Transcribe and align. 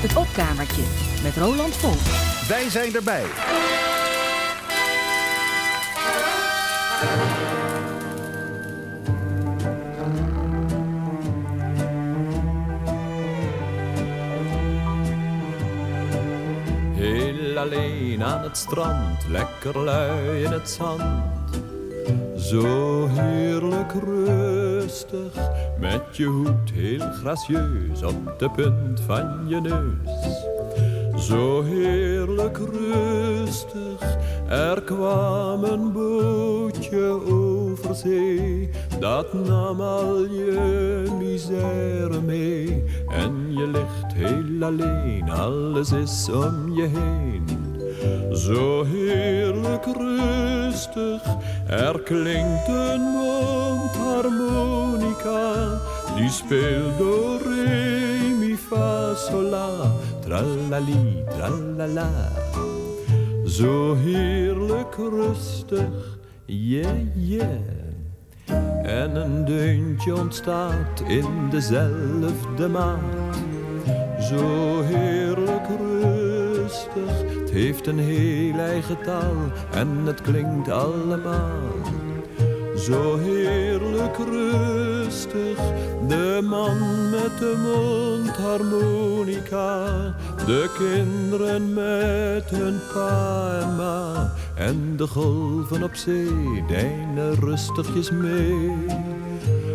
Het 0.00 0.16
opkamertje 0.16 0.82
met 1.22 1.36
Roland 1.36 1.74
Volk. 1.76 2.48
Wij 2.48 2.70
zijn 2.70 2.94
erbij. 2.94 3.24
Heel 16.94 17.58
alleen 17.58 18.24
aan 18.24 18.42
het 18.42 18.56
strand, 18.56 19.26
lekker 19.28 19.78
lui 19.78 20.42
in 20.44 20.52
het 20.52 20.70
zand. 20.70 21.39
Zo 22.50 23.06
heerlijk 23.06 23.92
rustig, 23.92 25.32
met 25.78 26.16
je 26.16 26.24
hoed 26.24 26.70
heel 26.72 27.10
gracieus 27.12 28.02
op 28.02 28.38
de 28.38 28.50
punt 28.50 29.00
van 29.00 29.48
je 29.48 29.60
neus. 29.60 30.46
Zo 31.26 31.62
heerlijk 31.62 32.58
rustig, 32.58 34.16
er 34.48 34.82
kwam 34.82 35.64
een 35.64 35.92
bootje 35.92 37.20
over 37.30 37.94
zee. 37.94 38.70
Dat 38.98 39.32
nam 39.32 39.80
al 39.80 40.18
je 40.18 41.04
misère 41.18 42.20
mee. 42.20 42.84
En 43.08 43.52
je 43.52 43.66
ligt 43.66 44.12
heel 44.14 44.64
alleen, 44.64 45.30
alles 45.30 45.92
is 45.92 46.28
om 46.32 46.72
je 46.72 46.86
heen. 46.86 47.69
Zo 48.32 48.84
heerlijk 48.84 49.84
rustig, 49.84 51.22
er 51.66 52.00
klinkt 52.00 52.68
een 52.68 53.00
mondharmonica. 53.00 55.80
Die 56.16 56.30
speelt 56.30 56.98
door 56.98 57.42
re, 57.42 58.34
mi, 58.38 58.56
fa, 58.56 59.14
sol, 59.14 59.42
la, 59.42 59.68
tralali, 60.20 61.24
tralala. 61.28 62.10
Zo 63.44 63.94
heerlijk 63.94 64.96
rustig, 64.96 66.18
yeah, 66.46 67.14
yeah. 67.14 67.48
En 68.82 69.16
een 69.16 69.44
deuntje 69.44 70.14
ontstaat 70.14 71.02
in 71.06 71.48
dezelfde 71.50 72.68
maat. 72.68 73.38
Zo 74.20 74.82
heerlijk 74.82 75.66
rustig, 75.78 77.29
heeft 77.50 77.86
een 77.86 77.98
heel 77.98 78.58
eigen 78.58 79.02
taal 79.02 79.36
en 79.70 79.88
het 80.04 80.20
klinkt 80.20 80.70
allemaal. 80.70 81.58
Zo 82.76 83.18
heerlijk 83.18 84.16
rustig, 84.16 85.58
de 86.08 86.40
man 86.42 87.10
met 87.10 87.38
de 87.38 87.54
mondharmonica, 87.62 89.86
de 90.46 90.70
kinderen 90.78 91.74
met 91.74 92.50
hun 92.50 92.80
pa 92.92 93.58
en 93.60 93.76
ma, 93.76 94.32
en 94.54 94.96
de 94.96 95.06
golven 95.06 95.82
op 95.82 95.94
zee 95.94 96.64
deinen 96.68 97.34
rustigjes 97.34 98.10
mee. 98.10 98.86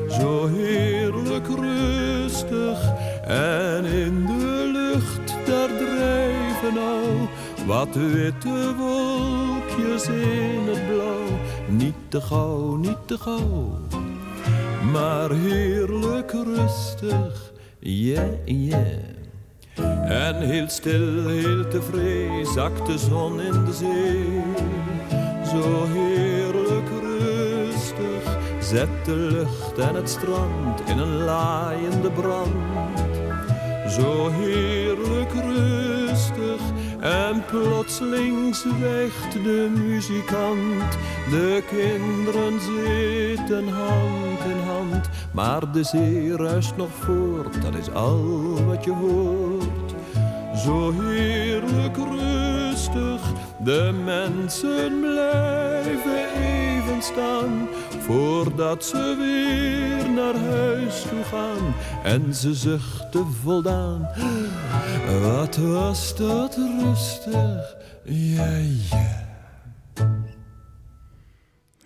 Zo 0.10 0.48
heerlijk 0.48 1.48
rustig, 1.48 2.80
en 3.28 3.86
in 3.86 4.26
de 4.26 4.70
lucht 4.74 5.36
daar 5.46 5.70
drijven 5.78 6.78
al 6.78 7.30
wat 7.66 7.96
witte 7.96 8.76
wolkjes 8.78 10.08
in 10.08 10.68
het 10.68 10.88
blauw. 10.88 11.40
Niet 11.68 11.96
te 12.08 12.22
gauw, 12.22 12.76
niet 12.76 13.08
te 13.08 13.18
gauw, 13.18 13.80
maar 14.92 15.32
heerlijk 15.32 16.32
rustig, 16.32 17.54
yeah, 17.80 18.46
yeah. 18.46 19.14
En 20.06 20.36
heel 20.36 20.70
stil, 20.70 21.28
heel 21.28 21.68
tevreden, 21.68 22.46
zakt 22.46 22.86
de 22.86 22.98
zon 22.98 23.42
in 23.42 23.66
de 23.66 23.74
zee. 23.74 24.42
Zo 25.46 25.86
heerlijk 25.86 26.90
rustig, 27.02 28.38
zet 28.60 29.06
de 29.06 29.16
lucht 29.16 29.78
en 29.78 29.96
het 29.96 30.10
strand 30.10 30.82
in 30.86 30.98
een 30.98 31.24
laaiende 31.24 32.12
brand. 32.12 33.00
Zo 33.90 34.30
heerlijk 34.30 35.34
rustig 35.34 35.85
en 37.06 37.46
plotseling 37.46 38.56
zwijgt 38.56 39.34
de 39.34 39.72
muzikant. 39.76 40.98
De 41.30 41.64
kinderen 41.68 42.60
zitten 42.62 43.68
hand 43.68 44.40
in 44.40 44.60
hand, 44.68 45.10
maar 45.32 45.72
de 45.72 45.84
zee 45.84 46.36
ruist 46.36 46.76
nog 46.76 46.90
voort, 47.00 47.62
dat 47.62 47.76
is 47.76 47.94
al 47.94 48.66
wat 48.66 48.84
je 48.84 48.92
hoort. 48.92 49.94
Zo 50.56 50.94
heerlijk 51.02 51.98
rustig, 51.98 53.22
de 53.58 54.02
mensen 54.04 55.00
blijven 55.00 56.34
even 56.36 57.02
staan, 57.02 57.68
voordat 58.06 58.86
ze 58.86 59.16
weer 59.18 60.10
naar 60.10 60.36
huis 60.36 61.02
toe 61.02 61.24
gaan. 61.24 61.74
En 62.04 62.36
ze 62.36 62.54
zuchten 62.54 63.32
voldaan, 63.34 64.08
wat 65.22 65.58
was 65.58 66.16
dat 66.18 66.56
rustig, 66.56 67.76
ja 68.04 68.58
ja. 68.90 69.24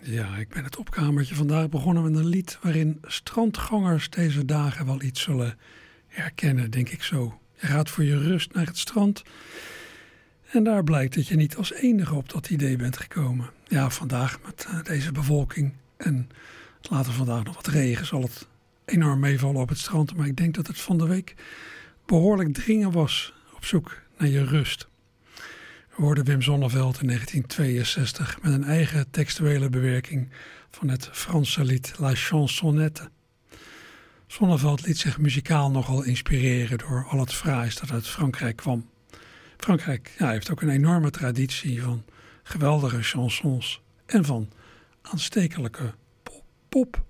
Ja, 0.01 0.35
ik 0.35 0.49
ben 0.49 0.63
het 0.63 0.77
opkamertje 0.77 1.35
vandaag 1.35 1.69
begonnen 1.69 2.03
met 2.03 2.15
een 2.15 2.27
lied 2.27 2.57
waarin 2.61 2.97
strandgangers 3.03 4.09
deze 4.09 4.45
dagen 4.45 4.85
wel 4.85 5.01
iets 5.01 5.21
zullen 5.21 5.57
herkennen, 6.07 6.71
denk 6.71 6.89
ik 6.89 7.03
zo. 7.03 7.39
Je 7.59 7.67
gaat 7.67 7.89
voor 7.89 8.03
je 8.03 8.17
rust 8.17 8.53
naar 8.53 8.65
het 8.65 8.77
strand 8.77 9.23
en 10.51 10.63
daar 10.63 10.83
blijkt 10.83 11.15
dat 11.15 11.27
je 11.27 11.35
niet 11.35 11.55
als 11.55 11.73
enige 11.73 12.15
op 12.15 12.29
dat 12.29 12.49
idee 12.49 12.75
bent 12.75 12.97
gekomen. 12.97 13.49
Ja, 13.67 13.89
vandaag 13.89 14.39
met 14.45 14.67
eh, 14.69 14.83
deze 14.83 15.11
bevolking 15.11 15.73
en 15.99 16.29
later 16.81 17.13
vandaag 17.13 17.43
nog 17.43 17.55
wat 17.55 17.67
regen 17.67 18.05
zal 18.05 18.21
het 18.21 18.47
enorm 18.85 19.19
meevallen 19.19 19.61
op 19.61 19.69
het 19.69 19.77
strand, 19.77 20.15
maar 20.15 20.27
ik 20.27 20.37
denk 20.37 20.55
dat 20.55 20.67
het 20.67 20.79
van 20.79 20.97
de 20.97 21.07
week 21.07 21.35
behoorlijk 22.05 22.53
dringen 22.53 22.91
was 22.91 23.33
op 23.55 23.65
zoek 23.65 24.01
naar 24.17 24.27
je 24.27 24.43
rust. 24.43 24.87
We 25.95 26.05
hoorden 26.05 26.25
Wim 26.25 26.41
Sonneveld 26.41 27.01
in 27.01 27.07
1962 27.07 28.41
met 28.41 28.53
een 28.53 28.63
eigen 28.63 29.09
textuele 29.11 29.69
bewerking 29.69 30.29
van 30.71 30.89
het 30.89 31.09
Franse 31.11 31.63
lied 31.63 31.93
La 31.97 32.15
Chansonnette. 32.15 33.09
Sonneveld 34.27 34.85
liet 34.85 34.97
zich 34.97 35.17
muzikaal 35.17 35.71
nogal 35.71 36.03
inspireren 36.03 36.77
door 36.77 37.07
al 37.09 37.19
het 37.19 37.33
fraais 37.33 37.75
dat 37.75 37.91
uit 37.91 38.07
Frankrijk 38.07 38.55
kwam. 38.55 38.89
Frankrijk 39.57 40.15
ja, 40.17 40.29
heeft 40.29 40.51
ook 40.51 40.61
een 40.61 40.69
enorme 40.69 41.09
traditie 41.09 41.81
van 41.81 42.03
geweldige 42.43 43.01
chansons 43.01 43.81
en 44.05 44.25
van 44.25 44.49
aanstekelijke 45.01 45.93
pop. 46.23 46.43
pop. 46.69 47.07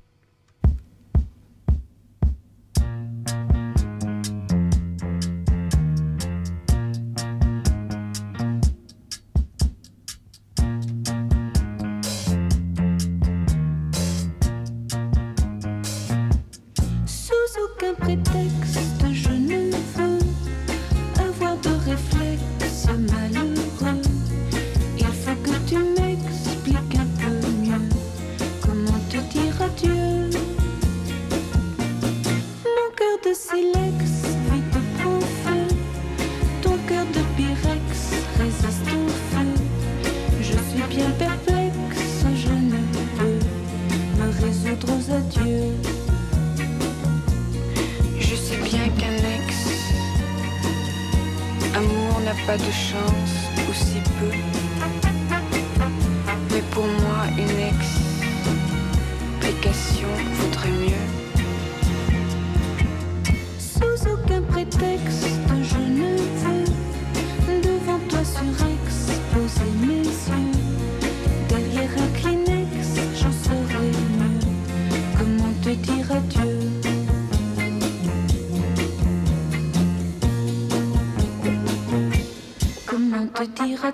Tu 83.81 83.87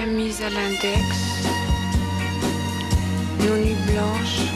as 0.00 0.06
mis 0.06 0.32
à 0.42 0.48
l'index 0.48 1.02
nos 3.40 3.56
nuits 3.58 3.76
blanches, 3.92 4.48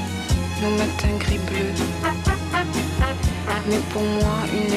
nos 0.63 0.71
matins 0.71 1.19
gris-bleus. 1.19 1.85
Mais 3.69 3.81
pour 3.93 4.03
moi, 4.03 4.39
une 4.55 4.73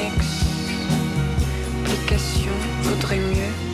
explication 1.95 2.51
vaudrait 2.81 3.17
mieux. 3.17 3.72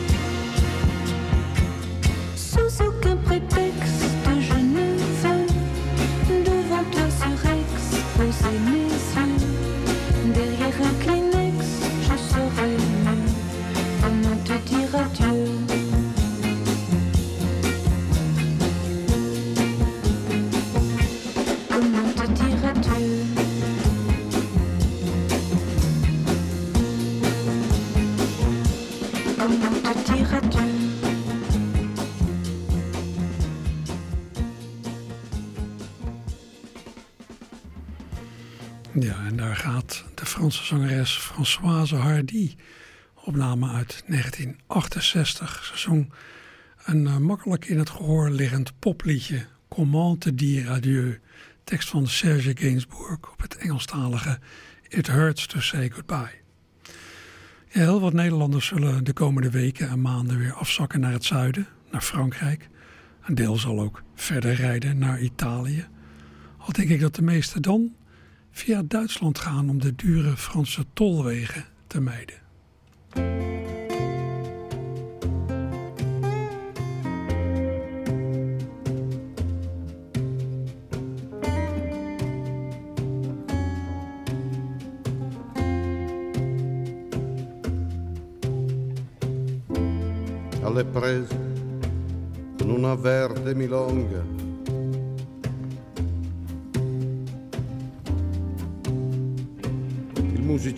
Franse 40.50 40.74
zangeres 40.74 41.16
Françoise 41.16 41.96
Hardy, 41.96 42.56
opname 43.24 43.68
uit 43.68 44.02
1968. 44.06 45.64
Ze 45.64 45.78
zong 45.78 46.12
een 46.84 47.06
eh, 47.06 47.16
makkelijk 47.16 47.64
in 47.64 47.78
het 47.78 47.90
gehoor 47.90 48.30
liggend 48.30 48.78
popliedje, 48.78 49.46
Comment 49.68 50.20
te 50.20 50.34
dire 50.34 50.70
adieu, 50.70 51.20
tekst 51.64 51.88
van 51.88 52.06
Serge 52.06 52.56
Gainsbourg 52.56 53.32
op 53.32 53.40
het 53.40 53.56
Engelstalige 53.56 54.38
It 54.88 55.06
Hurts 55.06 55.46
to 55.46 55.60
Say 55.60 55.90
Goodbye. 55.90 56.40
Heel 57.68 58.00
wat 58.00 58.12
Nederlanders 58.12 58.66
zullen 58.66 59.04
de 59.04 59.12
komende 59.12 59.50
weken 59.50 59.88
en 59.88 60.00
maanden 60.00 60.38
weer 60.38 60.54
afzakken 60.54 61.00
naar 61.00 61.12
het 61.12 61.24
zuiden, 61.24 61.66
naar 61.90 62.02
Frankrijk. 62.02 62.68
Een 63.22 63.34
deel 63.34 63.56
zal 63.56 63.80
ook 63.80 64.02
verder 64.14 64.54
rijden 64.54 64.98
naar 64.98 65.20
Italië. 65.20 65.86
Al 66.58 66.72
denk 66.72 66.88
ik 66.88 67.00
dat 67.00 67.14
de 67.14 67.22
meesten 67.22 67.62
dan 67.62 67.94
via 68.50 68.82
Duitsland 68.82 69.38
gaan 69.38 69.70
om 69.70 69.80
de 69.80 69.94
dure 69.94 70.36
Franse 70.36 70.86
tolwegen 70.92 71.64
te 71.86 72.00
mijden. 72.00 72.40
alle 90.70 90.84
prese 90.84 91.34
con 92.56 92.70
milonga. 93.54 94.39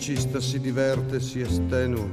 Musicista 0.03 0.41
si 0.41 0.59
diverte, 0.59 1.21
si 1.21 1.39
estenua. 1.39 2.05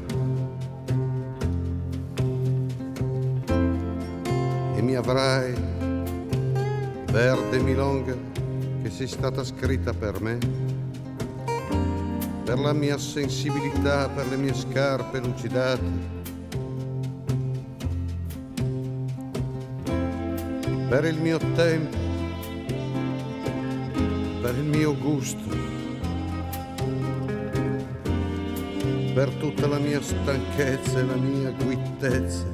E 4.77 4.81
mi 4.81 4.95
avrai, 4.95 5.53
verde 7.11 7.59
milonga, 7.59 8.15
che 8.83 8.91
sei 8.91 9.09
stata 9.09 9.43
scritta 9.43 9.93
per 9.93 10.21
me, 10.21 10.39
per 12.45 12.61
la 12.61 12.73
mia 12.73 12.97
sensibilità, 12.97 14.09
per 14.09 14.29
le 14.29 14.37
mie 14.37 14.55
scarpe 14.55 15.19
lucidate 15.19 16.19
per 20.89 21.05
il 21.05 21.21
mio 21.21 21.39
tempo, 21.55 21.97
per 24.43 24.57
il 24.57 24.65
mio 24.65 24.97
gusto, 24.97 25.70
per 29.21 29.35
tutta 29.35 29.67
la 29.67 29.77
mia 29.77 30.01
stanchezza 30.01 30.99
e 30.99 31.05
la 31.05 31.15
mia 31.15 31.51
guittezza. 31.51 32.47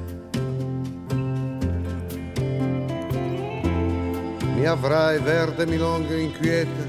Mi 4.53 4.65
avrai 4.65 5.17
verde 5.21 5.65
milonga 5.65 6.13
inquieta, 6.17 6.83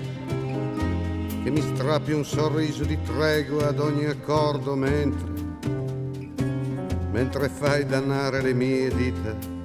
che 1.44 1.50
mi 1.50 1.60
strappi 1.60 2.10
un 2.10 2.24
sorriso 2.24 2.82
di 2.82 2.98
tregua 3.02 3.68
ad 3.68 3.78
ogni 3.78 4.06
accordo 4.06 4.74
mentre, 4.74 5.30
mentre 7.12 7.48
fai 7.48 7.86
dannare 7.86 8.42
le 8.42 8.54
mie 8.54 8.92
dita. 8.92 9.56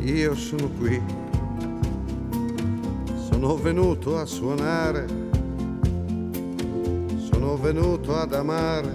io 0.00 0.34
sono 0.36 0.70
qui, 0.78 1.02
sono 3.28 3.56
venuto 3.56 4.18
a 4.18 4.24
suonare, 4.24 5.25
venuto 7.72 8.16
ad 8.16 8.32
amare 8.32 8.94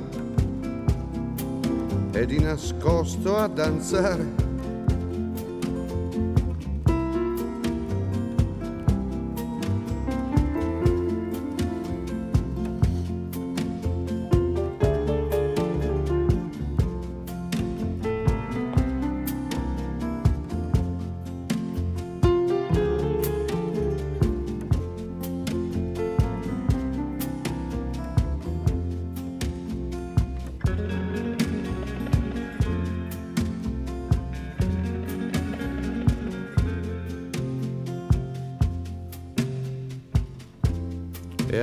e 2.14 2.26
di 2.26 2.40
nascosto 2.40 3.36
a 3.36 3.48
danzare. 3.48 4.41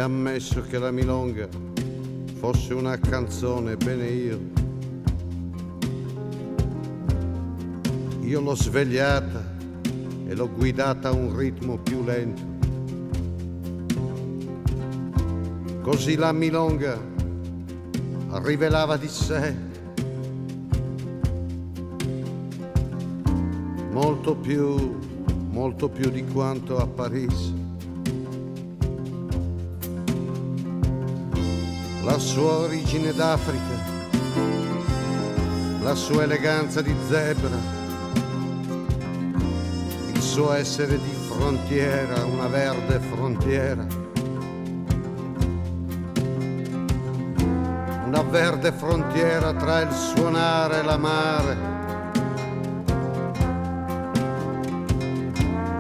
Ammesso 0.01 0.63
che 0.63 0.79
la 0.79 0.91
milonga 0.91 1.49
fosse 2.39 2.73
una 2.73 2.97
canzone, 2.99 3.77
bene 3.77 4.07
io. 4.07 4.39
Io 8.21 8.41
l'ho 8.41 8.55
svegliata 8.55 9.57
e 10.27 10.35
l'ho 10.35 10.49
guidata 10.51 11.09
a 11.09 11.13
un 11.13 11.37
ritmo 11.37 11.79
più 11.79 12.05
lento. 12.05 12.43
Così 15.83 16.17
la 16.17 16.33
milonga 16.33 16.99
rivelava 18.43 18.97
di 18.97 19.09
sé 19.09 19.55
molto 23.91 24.37
più, 24.37 24.97
molto 25.51 25.89
più 25.89 26.09
di 26.11 26.25
quanto 26.25 26.77
apparisse. 26.79 27.58
La 32.09 32.19
sua 32.19 32.61
origine 32.61 33.13
d'Africa, 33.13 33.77
la 35.83 35.95
sua 35.95 36.23
eleganza 36.23 36.81
di 36.81 36.95
zebra, 37.07 37.55
il 40.11 40.21
suo 40.23 40.55
essere 40.55 40.99
di 40.99 41.13
frontiera, 41.29 42.25
una 42.25 42.47
verde 42.47 42.99
frontiera. 42.99 43.87
Una 48.07 48.23
verde 48.23 48.73
frontiera 48.73 49.53
tra 49.53 49.83
il 49.83 49.93
suonare 49.93 50.79
e 50.79 50.83
l'amare. 50.83 51.57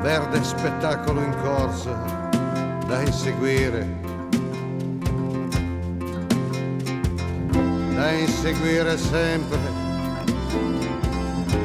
Verde 0.02 0.44
spettacolo 0.44 1.22
in 1.22 1.34
corsa 1.40 1.92
da 2.86 3.00
inseguire. 3.00 4.07
Inseguire 8.38 8.96
sempre, 8.96 9.58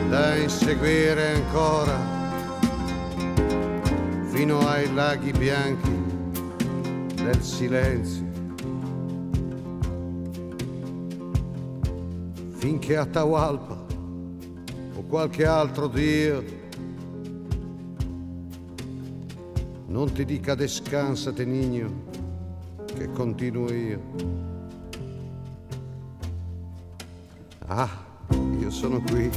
da 0.09 0.35
inseguire 0.37 1.35
ancora, 1.35 1.95
fino 4.31 4.67
ai 4.67 4.91
laghi 4.91 5.31
bianchi 5.33 5.91
del 7.13 7.43
silenzio. 7.43 8.25
Finché 12.53 12.97
Atahualpa 12.97 13.85
o 14.95 15.03
qualche 15.03 15.45
altro 15.45 15.87
Dio 15.87 16.43
non 19.85 20.11
ti 20.11 20.25
dica 20.25 20.55
descansate 20.55 21.45
nigno 21.45 22.05
che 22.95 23.11
continuo 23.11 23.71
io. 23.71 24.52
Ah, 27.67 27.87
io 28.59 28.69
sono 28.69 29.01
qui, 29.01 29.31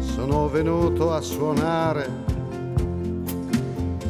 sono 0.00 0.48
venuto 0.48 1.12
a 1.12 1.20
suonare. 1.20 2.10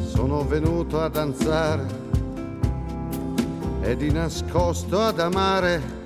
Sono 0.07 0.43
venuto 0.43 0.99
a 0.99 1.07
danzare. 1.07 1.85
E 3.81 3.95
di 3.95 4.11
nascosto 4.11 4.99
ad 4.99 5.19
amare. 5.19 5.98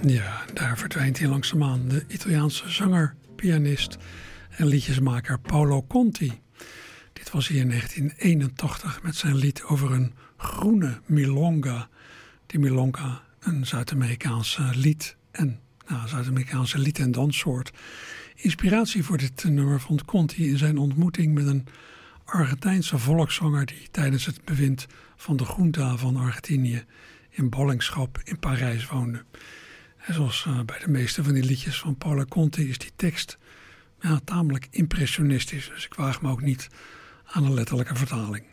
Ja, 0.00 0.44
daar 0.54 0.78
verdwijnt 0.78 1.18
hij 1.18 1.28
langzaamaan 1.28 1.88
de 1.88 2.04
Italiaanse 2.08 2.70
zanger, 2.70 3.14
pianist 3.36 3.96
en 4.50 4.66
liedjesmaker 4.66 5.38
Paolo 5.38 5.82
Conti. 5.82 6.40
Dit 7.12 7.30
was 7.30 7.48
hier 7.48 7.60
in 7.60 7.68
1981 7.68 9.02
met 9.02 9.16
zijn 9.16 9.36
lied 9.36 9.62
over 9.62 9.92
een 9.92 10.14
groene 10.36 11.00
milonga. 11.06 11.88
Die 12.46 12.60
milonga, 12.60 13.22
een 13.40 13.66
Zuid-Amerikaanse 13.66 14.70
lied 14.74 15.16
en 15.30 15.60
nou, 15.86 16.08
Zuid-Amerikaanse 16.08 16.78
lied- 16.78 16.98
en 16.98 17.12
danssoort. 17.12 17.72
Inspiratie 18.34 19.04
voor 19.04 19.18
dit 19.18 19.44
nummer 19.44 19.80
vond 19.80 20.04
Conti 20.04 20.48
in 20.48 20.58
zijn 20.58 20.78
ontmoeting 20.78 21.34
met 21.34 21.46
een 21.46 21.66
Argentijnse 22.24 22.98
volkszanger 22.98 23.66
die 23.66 23.88
tijdens 23.90 24.26
het 24.26 24.44
bewind 24.44 24.86
van 25.16 25.36
de 25.36 25.54
Junta 25.56 25.96
van 25.96 26.16
Argentinië 26.16 26.84
in 27.30 27.50
ballingschap 27.50 28.20
in 28.24 28.38
Parijs 28.38 28.86
woonde. 28.86 29.24
En 30.06 30.14
zoals 30.14 30.44
uh, 30.48 30.60
bij 30.60 30.78
de 30.78 30.88
meeste 30.88 31.24
van 31.24 31.34
die 31.34 31.44
liedjes 31.44 31.78
van 31.78 31.96
Paula 31.96 32.24
Conti 32.24 32.68
is 32.68 32.78
die 32.78 32.90
tekst 32.96 33.38
ja, 34.00 34.20
tamelijk 34.24 34.68
impressionistisch. 34.70 35.70
Dus 35.74 35.84
ik 35.84 35.94
waag 35.94 36.22
me 36.22 36.30
ook 36.30 36.42
niet 36.42 36.68
aan 37.24 37.44
een 37.44 37.54
letterlijke 37.54 37.94
vertaling. 37.94 38.44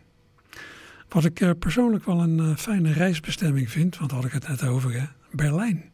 Wat 1.10 1.26
ik 1.26 1.40
uh, 1.40 1.52
persoonlijk 1.60 2.06
wel 2.06 2.20
een 2.22 2.38
uh, 2.38 2.56
fijne 2.56 2.92
reisbestemming 2.92 3.72
vind, 3.72 3.98
want 3.98 4.12
had 4.12 4.26
ik 4.26 4.32
het 4.32 4.48
net 4.48 4.64
over, 4.64 4.94
hè? 4.94 5.06
Berlijn. 5.32 5.92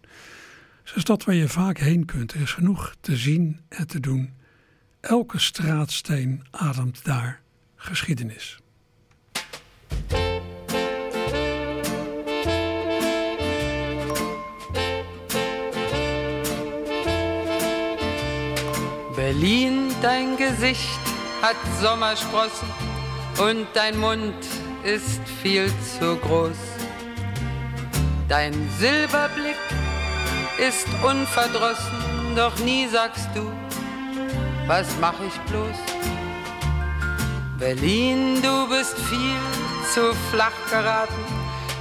Het 0.83 0.95
is 0.95 1.01
stad 1.01 1.23
waar 1.23 1.35
je 1.35 1.47
vaak 1.47 1.77
heen 1.77 2.05
kunt. 2.05 2.33
Er 2.33 2.41
is 2.41 2.53
genoeg 2.53 2.95
te 3.01 3.17
zien 3.17 3.59
en 3.69 3.87
te 3.87 3.99
doen. 3.99 4.33
Elke 4.99 5.39
straatsteen 5.39 6.43
ademt 6.51 7.05
daar 7.05 7.41
geschiedenis. 7.75 8.59
Berlin, 19.19 19.91
dein 20.01 20.37
Gesicht 20.37 21.01
hat 21.41 21.57
Sommersprossen 21.81 22.69
und 23.37 23.67
dein 23.73 23.99
Mund 23.99 24.45
ist 24.85 25.19
viel 25.41 25.69
zu 25.99 26.15
groß. 26.15 26.55
Dein 28.29 28.53
Silberblick 28.79 29.57
ist 30.57 30.87
unverdrossen, 31.03 32.33
doch 32.37 32.57
nie 32.59 32.87
sagst 32.87 33.27
du, 33.35 33.51
was 34.67 34.87
mach 35.01 35.19
ich 35.27 35.37
bloß? 35.51 35.75
Berlin, 37.59 38.41
du 38.41 38.69
bist 38.69 38.97
viel 38.99 39.35
zu 39.93 40.15
flach 40.31 40.55
geraten 40.69 41.25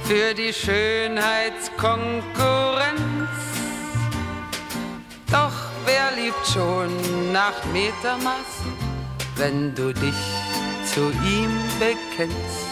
für 0.03 0.33
die 0.33 0.51
Schönheitskonkurrenz. 0.51 3.29
Doch 5.31 5.68
wer 5.89 6.23
liebt 6.23 6.45
schon 6.53 6.91
nach 7.31 7.57
Metermaß, 7.73 8.51
wenn 9.37 9.73
du 9.73 9.93
dich 9.93 10.21
zu 10.93 11.01
ihm 11.35 11.51
bekennst? 11.79 12.67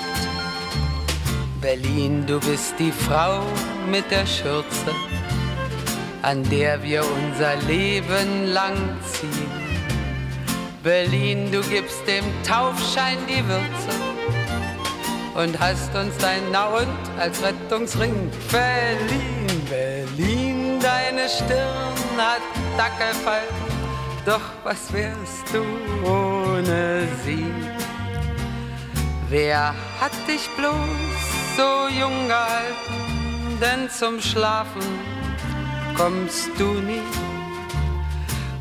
Berlin, 1.61 2.25
du 2.27 2.39
bist 2.39 2.75
die 2.77 2.91
Frau 2.91 3.41
mit 3.89 4.09
der 4.11 4.25
Schürze, 4.25 4.91
an 6.21 6.43
der 6.49 6.83
wir 6.83 7.03
unser 7.19 7.55
Leben 7.67 8.47
lang 8.53 8.77
ziehen. 9.11 9.51
Berlin, 10.83 11.51
du 11.51 11.61
gibst 11.61 12.07
dem 12.07 12.25
Taufschein 12.43 13.17
die 13.27 13.43
Würze 13.53 13.95
und 15.33 15.59
hast 15.59 15.93
uns 15.95 16.15
dein 16.19 16.43
Na 16.51 16.67
und 16.67 17.03
als 17.19 17.41
Rettungsring 17.43 18.31
verliehen. 18.47 19.47
Berlin, 19.69 20.56
deine 20.87 21.27
Stirn 21.27 22.17
hat 22.17 22.41
Dackelfall, 22.77 23.47
doch 24.25 24.47
was 24.63 24.93
wärst 24.93 25.45
du 25.53 25.63
ohne 26.07 27.05
sie? 27.25 27.51
Wer 29.29 29.75
hat 29.99 30.15
dich 30.29 30.47
bloß 30.55 31.25
so 31.57 31.69
jung 32.01 32.27
gehalten, 32.29 33.59
denn 33.61 33.89
zum 33.89 34.21
Schlafen 34.21 34.87
kommst 35.97 36.51
du 36.57 36.69
nie. 36.89 37.09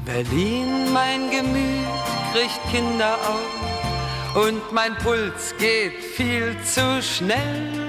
Berlin, 0.04 0.92
mein 0.92 1.30
Gemüt 1.30 1.86
kriegt 2.32 2.60
Kinderaugen 2.72 3.62
und 4.34 4.72
mein 4.72 4.96
Puls 4.98 5.54
geht 5.58 5.98
viel 6.16 6.56
zu 6.64 7.00
schnell. 7.02 7.88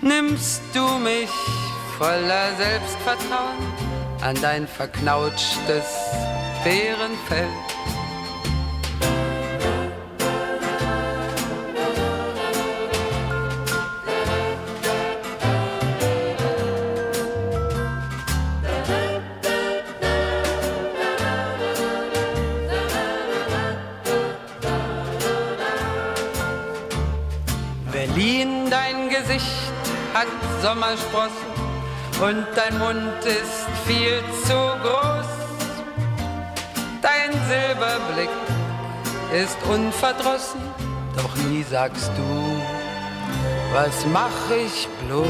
Nimmst 0.00 0.62
du 0.72 0.86
mich 0.98 1.28
voller 1.98 2.54
Selbstvertrauen 2.56 3.58
an 4.22 4.36
dein 4.40 4.68
verknautschtes 4.68 5.84
Bärenfell? 6.62 7.48
Berlin, 27.90 28.70
dein 28.70 29.08
Gesicht 29.08 29.72
hat 30.14 30.28
Sommersprossen 30.62 31.47
und 32.20 32.46
dein 32.56 32.78
Mund 32.78 33.24
ist 33.24 33.66
viel 33.86 34.20
zu 34.44 34.54
groß. 34.82 35.26
Dein 37.00 37.32
Silberblick 37.48 38.30
ist 39.32 39.56
unverdrossen, 39.68 40.60
doch 41.16 41.36
nie 41.44 41.62
sagst 41.62 42.10
du, 42.16 42.62
was 43.72 44.04
mach 44.06 44.50
ich 44.50 44.88
bloß? 45.06 45.28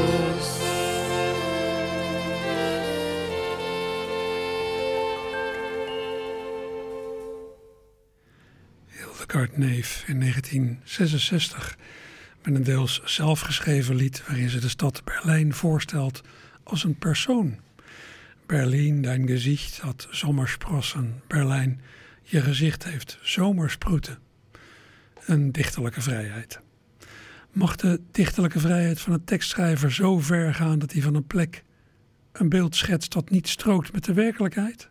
Hildegard 8.87 9.57
Neef 9.57 10.03
in 10.07 10.21
1966 10.21 11.77
Met 12.43 12.55
een 12.55 12.63
deels 12.63 13.01
zelfgeschreven 13.05 13.95
lied 13.95 14.23
waarin 14.27 14.49
ze 14.49 14.59
de 14.59 14.69
stad 14.69 15.01
Berlijn 15.03 15.53
voorstelt 15.53 16.21
als 16.69 16.83
een 16.83 16.97
persoon. 16.97 17.57
Berlin, 18.45 19.01
dein 19.01 19.27
gezicht 19.27 19.79
had 19.79 20.07
zomersprossen. 20.11 21.21
Berlijn, 21.27 21.81
je 22.23 22.41
gezicht 22.41 22.83
heeft 22.83 23.19
zomersproeten. 23.21 24.17
Een 25.25 25.51
dichterlijke 25.51 26.01
vrijheid. 26.01 26.59
Mag 27.51 27.75
de 27.75 28.01
dichterlijke 28.11 28.59
vrijheid 28.59 29.01
van 29.01 29.13
een 29.13 29.23
tekstschrijver 29.23 29.91
zo 29.91 30.19
ver 30.19 30.53
gaan 30.53 30.79
dat 30.79 30.91
hij 30.91 31.01
van 31.01 31.15
een 31.15 31.27
plek 31.27 31.63
een 32.31 32.49
beeld 32.49 32.75
schetst 32.75 33.13
dat 33.13 33.29
niet 33.29 33.47
strookt 33.47 33.93
met 33.93 34.03
de 34.03 34.13
werkelijkheid? 34.13 34.89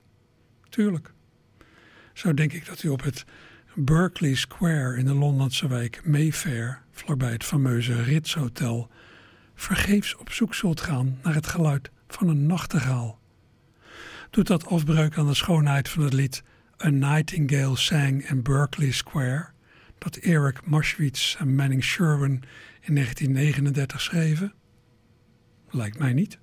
Tuurlijk. 0.68 1.12
Zo 2.12 2.34
denk 2.34 2.52
ik 2.52 2.66
dat 2.66 2.82
u 2.82 2.88
op 2.88 3.02
het 3.02 3.24
Berkeley 3.74 4.34
Square 4.34 4.96
in 4.96 5.04
de 5.04 5.14
Londense 5.14 5.68
wijk 5.68 6.00
Mayfair, 6.04 6.82
vlakbij 6.90 7.32
het 7.32 7.44
fameuze 7.44 8.02
Ritz 8.02 8.34
Hotel, 8.34 8.90
vergeefs 9.60 10.16
op 10.16 10.32
zoek 10.32 10.54
zult 10.54 10.80
gaan 10.80 11.18
naar 11.22 11.34
het 11.34 11.46
geluid 11.46 11.90
van 12.08 12.28
een 12.28 12.46
nachtegaal. 12.46 13.18
Doet 14.30 14.46
dat 14.46 14.66
afbreuk 14.66 15.18
aan 15.18 15.26
de 15.26 15.34
schoonheid 15.34 15.88
van 15.88 16.02
het 16.02 16.12
lied 16.12 16.42
A 16.84 16.88
Nightingale 16.88 17.76
Sang 17.76 18.28
in 18.28 18.42
Berkeley 18.42 18.90
Square, 18.90 19.46
dat 19.98 20.16
Eric 20.16 20.66
Maschwitz 20.66 21.36
en 21.36 21.54
Manning 21.54 21.84
Sherwin 21.84 22.42
in 22.80 22.94
1939 22.94 24.00
schreven? 24.00 24.54
Lijkt 25.70 25.98
mij 25.98 26.12
niet. 26.12 26.38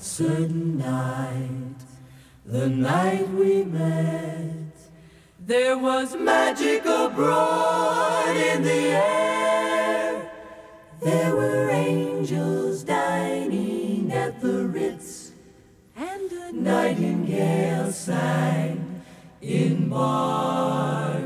That 0.00 0.06
certain 0.06 0.78
night, 0.78 1.76
the 2.46 2.70
night 2.70 3.28
we 3.34 3.64
met, 3.64 4.72
there 5.38 5.76
was 5.76 6.16
magic 6.16 6.86
abroad 6.86 8.34
in 8.34 8.62
the 8.62 8.96
air. 8.96 10.30
There 11.02 11.36
were 11.36 11.68
angels 11.68 12.82
dining 12.82 14.10
at 14.10 14.40
the 14.40 14.68
Ritz, 14.68 15.32
and 15.94 16.32
a 16.32 16.52
nightingale 16.52 17.92
sang 17.92 19.02
in 19.42 19.90
Berkeley 19.90 21.19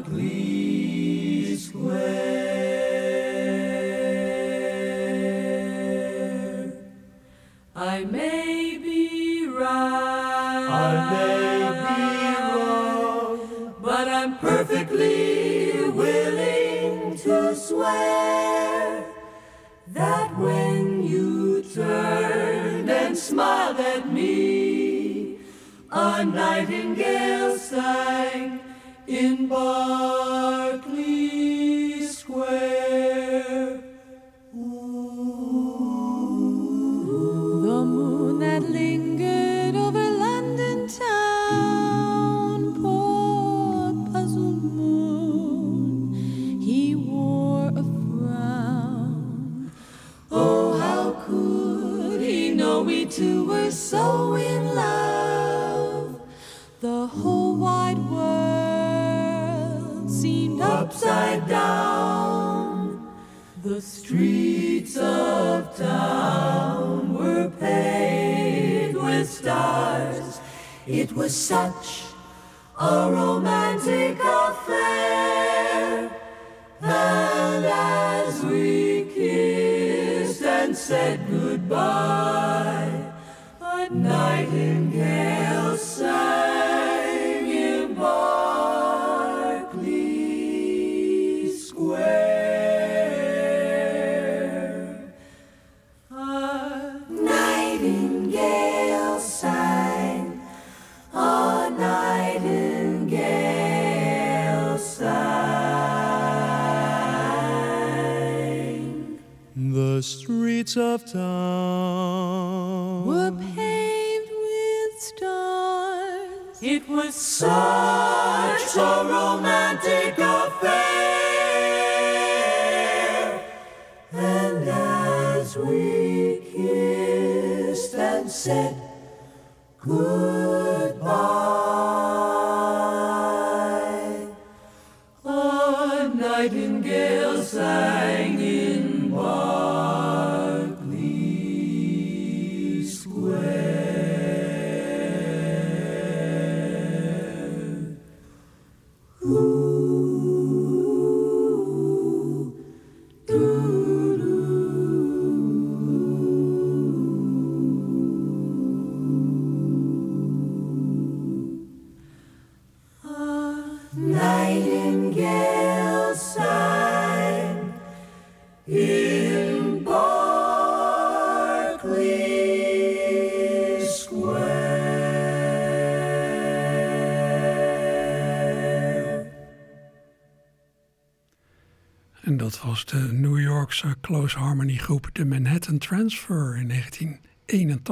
streets 110.74 110.76
of 110.76 111.12
town 111.12 113.06
were 113.06 113.30
paved 113.54 114.30
with 114.30 115.00
stars. 115.00 116.58
It 116.62 116.88
was 116.88 117.14
such 117.14 118.76
a 118.76 119.04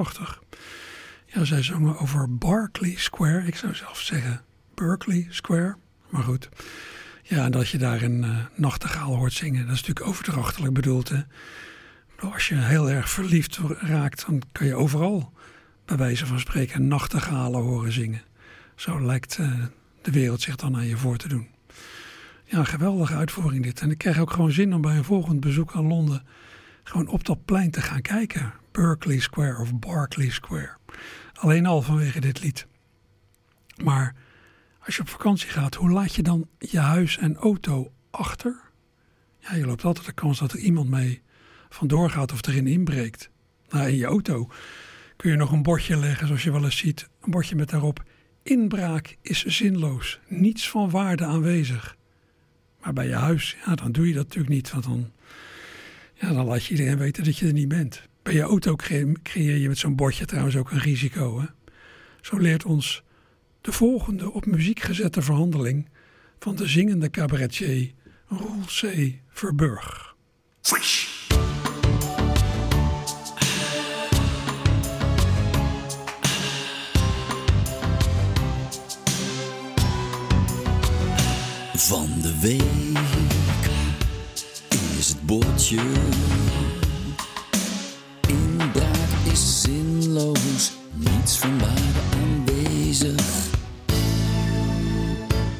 1981. 0.02 0.42
Ja, 1.26 1.44
zij 1.44 1.62
zongen 1.62 1.98
over 1.98 2.36
Berkeley 2.38 2.94
Square. 2.96 3.46
Ik 3.46 3.56
zou 3.56 3.74
zelf 3.74 4.00
zeggen 4.00 4.40
Berkeley 4.74 5.26
Square, 5.30 5.76
maar 6.08 6.22
goed. 6.22 6.48
Ja, 7.22 7.44
en 7.44 7.50
dat 7.50 7.68
je 7.68 7.78
daar 7.78 8.02
een 8.02 8.22
uh, 8.22 8.38
nachtegaal 8.54 9.16
hoort 9.16 9.32
zingen, 9.32 9.66
dat 9.66 9.74
is 9.74 9.80
natuurlijk 9.80 10.06
overdrachtelijk 10.06 10.74
bedoeld. 10.74 11.08
Hè? 11.08 11.20
Als 12.18 12.48
je 12.48 12.54
heel 12.54 12.90
erg 12.90 13.10
verliefd 13.10 13.58
raakt, 13.78 14.26
dan 14.26 14.42
kan 14.52 14.66
je 14.66 14.74
overal, 14.74 15.32
bij 15.84 15.96
wijze 15.96 16.26
van 16.26 16.40
spreken, 16.40 16.88
nachtegalen 16.88 17.60
horen 17.60 17.92
zingen. 17.92 18.22
Zo 18.74 19.00
lijkt 19.00 19.38
uh, 19.38 19.64
de 20.02 20.10
wereld 20.10 20.40
zich 20.40 20.56
dan 20.56 20.76
aan 20.76 20.86
je 20.86 20.96
voor 20.96 21.16
te 21.16 21.28
doen. 21.28 21.48
Ja, 22.44 22.58
een 22.58 22.66
geweldige 22.66 23.14
uitvoering 23.14 23.62
dit. 23.62 23.80
En 23.80 23.90
ik 23.90 23.98
krijg 23.98 24.18
ook 24.18 24.30
gewoon 24.30 24.52
zin 24.52 24.74
om 24.74 24.80
bij 24.80 24.96
een 24.96 25.04
volgend 25.04 25.40
bezoek 25.40 25.72
aan 25.74 25.86
Londen 25.86 26.22
gewoon 26.82 27.06
op 27.06 27.24
dat 27.24 27.44
plein 27.44 27.70
te 27.70 27.80
gaan 27.80 28.02
kijken. 28.02 28.52
Berkeley 28.72 29.18
Square 29.18 29.60
of 29.60 29.78
Berkeley 29.78 30.30
Square. 30.30 30.76
Alleen 31.32 31.66
al 31.66 31.82
vanwege 31.82 32.20
dit 32.20 32.42
lied. 32.42 32.66
Maar 33.82 34.14
als 34.84 34.96
je 34.96 35.02
op 35.02 35.08
vakantie 35.08 35.48
gaat, 35.48 35.74
hoe 35.74 35.90
laat 35.90 36.14
je 36.14 36.22
dan 36.22 36.48
je 36.58 36.78
huis 36.78 37.18
en 37.18 37.36
auto 37.36 37.92
achter? 38.10 38.60
Ja, 39.38 39.54
je 39.54 39.66
loopt 39.66 39.84
altijd 39.84 40.06
de 40.06 40.12
kans 40.12 40.38
dat 40.38 40.52
er 40.52 40.58
iemand 40.58 40.88
mee 40.88 41.22
vandoor 41.68 42.10
gaat 42.10 42.32
of 42.32 42.46
erin 42.46 42.66
inbreekt. 42.66 43.30
Nou, 43.68 43.88
in 43.88 43.96
je 43.96 44.04
auto 44.04 44.48
kun 45.16 45.30
je 45.30 45.36
nog 45.36 45.52
een 45.52 45.62
bordje 45.62 45.96
leggen, 45.96 46.26
zoals 46.26 46.42
je 46.42 46.52
wel 46.52 46.64
eens 46.64 46.76
ziet. 46.76 47.08
Een 47.20 47.30
bordje 47.30 47.56
met 47.56 47.70
daarop: 47.70 48.02
inbraak 48.42 49.16
is 49.20 49.44
zinloos, 49.44 50.20
niets 50.28 50.70
van 50.70 50.90
waarde 50.90 51.24
aanwezig. 51.24 51.96
Maar 52.80 52.92
bij 52.92 53.08
je 53.08 53.14
huis, 53.14 53.56
ja, 53.66 53.74
dan 53.74 53.92
doe 53.92 54.08
je 54.08 54.14
dat 54.14 54.24
natuurlijk 54.24 54.54
niet, 54.54 54.70
want 54.70 54.84
dan, 54.84 55.12
ja, 56.14 56.32
dan 56.32 56.46
laat 56.46 56.64
je 56.64 56.70
iedereen 56.70 56.98
weten 56.98 57.24
dat 57.24 57.38
je 57.38 57.46
er 57.46 57.52
niet 57.52 57.68
bent. 57.68 58.08
Bij 58.22 58.34
je 58.34 58.40
auto 58.40 58.76
creëer 59.22 59.56
je 59.56 59.68
met 59.68 59.78
zo'n 59.78 59.96
bordje 59.96 60.24
trouwens 60.24 60.56
ook 60.56 60.70
een 60.70 60.78
risico. 60.78 61.40
Hè? 61.40 61.46
Zo 62.20 62.36
leert 62.36 62.64
ons 62.64 63.02
de 63.60 63.72
volgende 63.72 64.32
op 64.32 64.46
muziek 64.46 64.80
gezette 64.80 65.22
verhandeling 65.22 65.88
van 66.38 66.56
de 66.56 66.66
zingende 66.66 67.10
cabaretier 67.10 67.92
Roel 68.26 68.64
C. 68.64 69.12
Verburg. 69.28 70.14
Van 81.74 82.20
de 82.20 82.38
week 82.40 83.00
is 84.98 85.08
het 85.08 85.26
bordje. 85.26 85.80
Niets 91.22 91.42
aanwezig. 91.42 93.50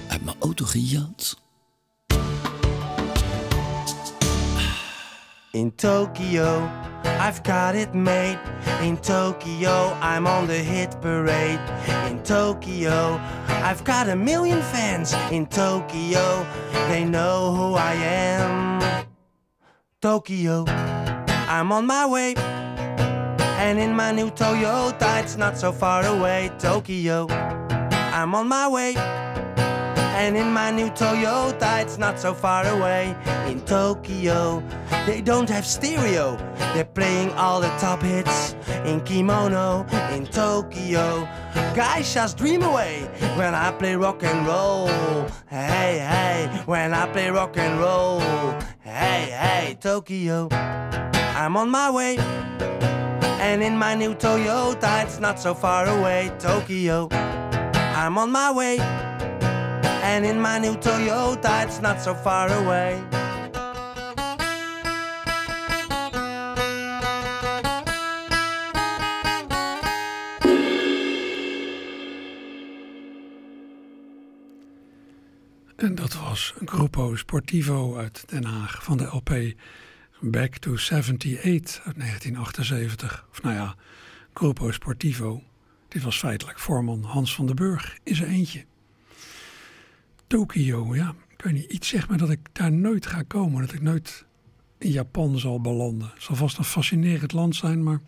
Uit 0.09 0.25
mijn 0.25 0.37
auto 0.41 0.65
gejat. 0.65 1.41
In 5.51 5.75
Tokyo, 5.75 6.69
I've 7.05 7.41
got 7.43 7.75
it 7.75 7.95
made. 7.95 8.39
In 8.83 9.01
Tokyo, 9.01 9.97
I'm 10.01 10.27
on 10.27 10.47
the 10.47 10.53
hit 10.53 11.01
parade. 11.01 11.61
In 12.09 12.23
Tokyo, 12.23 13.21
I've 13.63 13.85
got 13.85 14.09
a 14.09 14.17
million 14.17 14.63
fans. 14.63 15.15
In 15.31 15.47
Tokyo, 15.47 16.47
they 16.89 17.05
know 17.05 17.55
who 17.55 17.77
I 17.77 17.95
am. 18.05 18.81
Tokyo, 19.99 20.65
I'm 21.49 21.73
on 21.73 21.87
my 21.87 22.07
way. 22.07 22.52
And 23.63 23.79
in 23.79 23.95
my 23.95 24.11
new 24.11 24.29
Toyota, 24.29 25.23
it's 25.23 25.37
not 25.37 25.57
so 25.57 25.71
far 25.71 26.05
away. 26.05 26.51
Tokyo, 26.59 27.29
I'm 27.31 28.35
on 28.35 28.49
my 28.49 28.67
way. 28.67 28.95
And 28.97 30.37
in 30.37 30.53
my 30.53 30.73
new 30.73 30.91
Toyota, 30.91 31.81
it's 31.81 31.97
not 31.97 32.19
so 32.19 32.35
far 32.35 32.67
away. 32.67 33.17
In 33.47 33.61
Tokyo, 33.61 34.63
they 35.07 35.21
don't 35.21 35.49
have 35.49 35.65
stereo. 35.65 36.37
They're 36.75 36.85
playing 36.85 37.31
all 37.35 37.61
the 37.61 37.69
top 37.79 38.03
hits 38.03 38.57
in 38.85 39.01
kimono. 39.03 39.87
In 40.13 40.27
Tokyo, 40.27 41.29
guys 41.75 42.13
just 42.13 42.37
dream 42.37 42.63
away 42.65 43.09
when 43.37 43.55
I 43.55 43.71
play 43.71 43.95
rock 43.95 44.25
and 44.25 44.45
roll. 44.45 44.89
Hey, 45.49 46.01
hey, 46.13 46.63
when 46.67 46.93
I 46.93 47.07
play 47.13 47.31
rock 47.31 47.57
and 47.57 47.79
roll. 47.81 48.21
Hey, 48.81 49.31
hey, 49.31 49.79
Tokyo, 49.81 50.49
I'm 50.51 51.57
on 51.57 51.71
my 51.71 51.91
way. 51.93 52.19
And 53.43 53.61
in 53.61 53.77
my 53.77 53.97
new 53.97 54.15
Toyota, 54.15 55.03
it's 55.03 55.19
not 55.19 55.41
so 55.41 55.53
far 55.53 55.89
away. 55.89 56.31
Tokyo, 56.39 57.09
I'm 57.11 58.17
on 58.17 58.31
my 58.31 58.53
way. 58.53 58.79
And 60.03 60.25
in 60.25 60.41
my 60.41 60.61
new 60.61 60.77
Toyota, 60.77 61.65
it's 61.65 61.81
not 61.81 62.01
so 62.01 62.15
far 62.15 62.49
away. 62.53 63.03
En 75.77 75.95
dat 75.95 76.15
was 76.15 76.55
een 76.59 76.69
Gruppo 76.69 77.17
Sportivo 77.17 77.97
uit 77.97 78.25
Den 78.27 78.45
Haag 78.45 78.85
van 78.85 78.97
de 78.97 79.05
LP 79.05 79.31
Back 80.25 80.57
to 80.57 80.77
78 80.77 81.81
uit 81.85 81.97
1978. 81.97 83.27
Of 83.31 83.43
nou 83.43 83.55
ja, 83.55 83.75
Gruppo 84.35 84.71
Sportivo. 84.71 85.43
Dit 85.89 86.03
was 86.03 86.19
feitelijk 86.19 86.59
voorman 86.59 87.03
Hans 87.03 87.35
van 87.35 87.47
den 87.47 87.57
Burg 87.57 87.99
in 88.03 88.15
zijn 88.15 88.31
eentje. 88.31 88.65
Tokio, 90.27 90.95
ja, 90.95 91.15
ik 91.37 91.45
weet 91.45 91.53
niet, 91.53 91.71
iets 91.71 91.89
zegt 91.89 92.09
me 92.09 92.17
dat 92.17 92.31
ik 92.31 92.41
daar 92.53 92.73
nooit 92.73 93.07
ga 93.07 93.23
komen. 93.23 93.61
Dat 93.61 93.73
ik 93.73 93.81
nooit 93.81 94.25
in 94.79 94.91
Japan 94.91 95.39
zal 95.39 95.61
belanden. 95.61 96.11
Het 96.15 96.23
zal 96.23 96.37
vast 96.37 96.59
een 96.59 96.65
fascinerend 96.65 97.33
land 97.33 97.57
zijn, 97.57 97.83
maar 97.83 98.01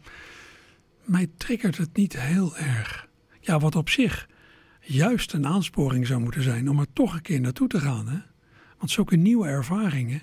mij 1.05 1.31
triggert 1.37 1.77
het 1.77 1.96
niet 1.96 2.20
heel 2.20 2.57
erg. 2.57 3.09
Ja, 3.40 3.59
wat 3.59 3.77
op 3.77 3.88
zich 3.88 4.29
juist 4.81 5.33
een 5.33 5.46
aansporing 5.46 6.07
zou 6.07 6.20
moeten 6.20 6.42
zijn 6.42 6.70
om 6.70 6.79
er 6.79 6.92
toch 6.92 7.14
een 7.14 7.22
keer 7.22 7.40
naartoe 7.40 7.68
te 7.68 7.81
gaan. 7.81 8.09
Hè? 8.09 8.18
Want 8.79 8.90
zulke 8.90 9.16
nieuwe 9.16 9.46
ervaringen, 9.46 10.22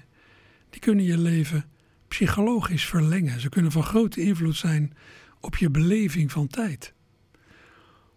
die 0.69 0.79
kunnen 0.79 1.05
je 1.05 1.17
leven 1.17 1.65
psychologisch 2.11 2.85
verlengen. 2.85 3.39
Ze 3.39 3.49
kunnen 3.49 3.71
van 3.71 3.83
grote 3.83 4.21
invloed 4.21 4.55
zijn 4.55 4.93
op 5.39 5.57
je 5.57 5.69
beleving 5.69 6.31
van 6.31 6.47
tijd. 6.47 6.93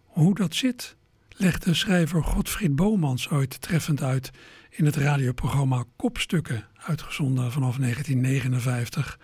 Hoe 0.03 0.35
dat 0.35 0.55
zit, 0.55 0.95
legde 1.29 1.73
schrijver 1.73 2.23
Godfried 2.23 2.75
Bomans 2.75 3.29
ooit 3.29 3.61
treffend 3.61 4.01
uit 4.01 4.31
in 4.69 4.85
het 4.85 4.95
radioprogramma 4.95 5.83
Kopstukken, 5.95 6.67
uitgezonden 6.77 7.51
vanaf 7.51 7.77
1959, 7.77 9.19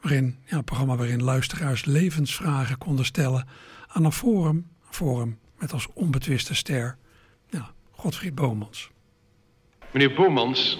waarin, 0.00 0.38
ja, 0.44 0.56
een 0.56 0.64
programma 0.64 0.96
waarin 0.96 1.22
luisteraars 1.22 1.84
levensvragen 1.84 2.78
konden 2.78 3.04
stellen 3.04 3.48
aan 3.86 4.04
een 4.04 4.12
forum, 4.12 4.70
forum 4.90 5.38
met 5.58 5.72
als 5.72 5.88
onbetwiste 5.92 6.54
ster 6.54 6.98
ja, 7.48 7.70
Godfried 7.90 8.34
Bomans. 8.34 8.90
Meneer 9.92 10.14
Bomans, 10.14 10.78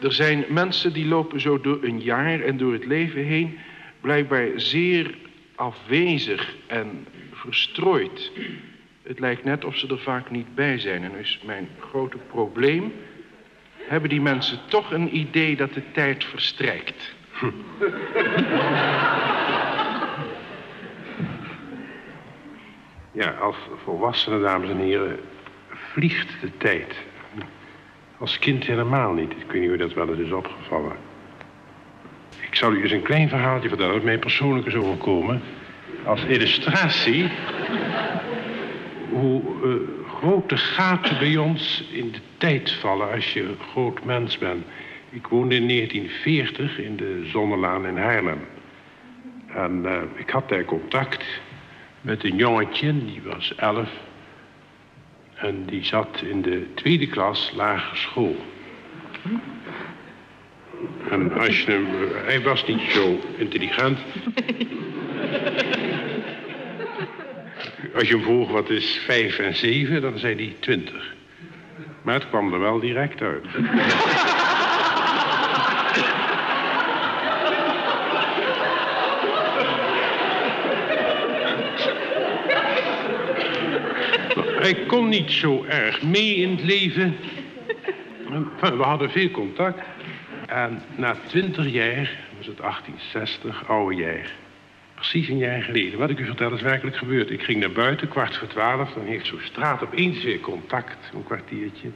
er 0.00 0.12
zijn 0.12 0.44
mensen 0.48 0.92
die 0.92 1.06
lopen 1.06 1.40
zo 1.40 1.60
door 1.60 1.78
een 1.82 2.00
jaar 2.00 2.40
en 2.40 2.56
door 2.56 2.72
het 2.72 2.86
leven 2.86 3.24
heen 3.24 3.58
blijkbaar 4.00 4.48
zeer 4.54 5.14
afwezig 5.54 6.54
en 6.66 7.06
verstrooid. 7.32 8.30
Het 9.02 9.20
lijkt 9.20 9.44
net 9.44 9.64
of 9.64 9.76
ze 9.76 9.88
er 9.88 9.98
vaak 9.98 10.30
niet 10.30 10.54
bij 10.54 10.78
zijn. 10.78 11.04
En 11.04 11.18
is 11.18 11.40
mijn 11.44 11.68
grote 11.80 12.16
probleem. 12.16 12.92
Hebben 13.76 14.10
die 14.10 14.20
mensen 14.20 14.58
toch 14.66 14.92
een 14.92 15.16
idee 15.16 15.56
dat 15.56 15.74
de 15.74 15.82
tijd 15.92 16.24
verstrijkt? 16.24 17.14
Ja, 23.16 23.30
als 23.30 23.56
volwassene, 23.84 24.40
dames 24.40 24.70
en 24.70 24.78
heren, 24.78 25.18
vliegt 25.68 26.40
de 26.40 26.50
tijd. 26.56 27.05
Als 28.18 28.38
kind 28.38 28.64
helemaal 28.64 29.12
niet. 29.12 29.30
Ik 29.30 29.50
weet 29.50 29.60
niet 29.60 29.68
hoe 29.68 29.78
dat 29.78 29.92
wel 29.92 30.08
eens 30.08 30.18
is 30.18 30.32
opgevallen. 30.32 30.96
Ik 32.40 32.54
zal 32.54 32.72
u 32.72 32.82
eens 32.82 32.92
een 32.92 33.02
klein 33.02 33.28
verhaaltje 33.28 33.68
vertellen 33.68 33.94
dat 33.94 34.02
mij 34.02 34.18
persoonlijk 34.18 34.66
is 34.66 34.74
overkomen. 34.74 35.42
Als 36.04 36.24
illustratie 36.24 37.30
hoe 39.10 39.42
uh, 39.64 39.74
grote 40.16 40.56
gaten 40.56 41.18
bij 41.18 41.36
ons 41.36 41.88
in 41.92 42.10
de 42.10 42.18
tijd 42.36 42.72
vallen 42.72 43.12
als 43.12 43.32
je 43.32 43.42
een 43.42 43.58
groot 43.70 44.04
mens 44.04 44.38
bent. 44.38 44.64
Ik 45.10 45.26
woonde 45.26 45.54
in 45.54 45.68
1940 45.68 46.78
in 46.78 46.96
de 46.96 47.28
Zonnelaan 47.32 47.86
in 47.86 47.96
Haarlem. 47.96 48.46
En 49.46 49.82
uh, 49.84 50.02
ik 50.14 50.30
had 50.30 50.48
daar 50.48 50.64
contact 50.64 51.24
met 52.00 52.24
een 52.24 52.36
jongetje, 52.36 53.04
die 53.04 53.22
was 53.24 53.54
elf. 53.54 53.88
En 55.36 55.64
die 55.66 55.84
zat 55.84 56.22
in 56.22 56.42
de 56.42 56.66
tweede 56.74 57.06
klas 57.06 57.52
lagere 57.54 57.96
school. 57.96 58.36
En 61.10 61.32
als 61.32 61.62
je 61.62 61.70
hem... 61.70 61.86
Hij 62.24 62.42
was 62.42 62.66
niet 62.66 62.90
zo 62.90 63.20
intelligent. 63.36 63.98
Als 67.94 68.08
je 68.08 68.14
hem 68.14 68.22
vroeg 68.22 68.50
wat 68.50 68.70
is 68.70 69.00
5 69.04 69.38
en 69.38 69.56
7, 69.56 70.00
dan 70.00 70.18
zei 70.18 70.34
hij 70.34 70.56
20. 70.60 71.14
Maar 72.02 72.14
het 72.14 72.28
kwam 72.28 72.52
er 72.52 72.60
wel 72.60 72.80
direct 72.80 73.22
uit. 73.22 73.44
Hij 84.66 84.86
kon 84.86 85.08
niet 85.08 85.30
zo 85.30 85.64
erg 85.64 86.02
mee 86.02 86.34
in 86.34 86.50
het 86.50 86.62
leven. 86.62 87.16
We 88.60 88.82
hadden 88.82 89.10
veel 89.10 89.30
contact. 89.30 89.80
En 90.46 90.82
na 90.96 91.16
twintig 91.26 91.68
jaar, 91.68 92.10
was 92.36 92.46
het 92.46 92.56
1860, 92.56 93.68
oude 93.68 93.94
jaar. 93.96 94.32
Precies 94.94 95.28
een 95.28 95.38
jaar 95.38 95.62
geleden. 95.62 95.98
Wat 95.98 96.10
ik 96.10 96.18
u 96.18 96.24
vertel 96.24 96.52
is 96.52 96.60
werkelijk 96.60 96.96
gebeurd. 96.96 97.30
Ik 97.30 97.42
ging 97.42 97.60
naar 97.60 97.72
buiten, 97.72 98.08
kwart 98.08 98.36
voor 98.36 98.48
twaalf. 98.48 98.92
Dan 98.92 99.04
heeft 99.04 99.26
zo'n 99.26 99.40
straat 99.42 99.82
opeens 99.82 100.24
weer 100.24 100.40
contact, 100.40 101.10
een 101.14 101.24
kwartiertje. 101.24 101.88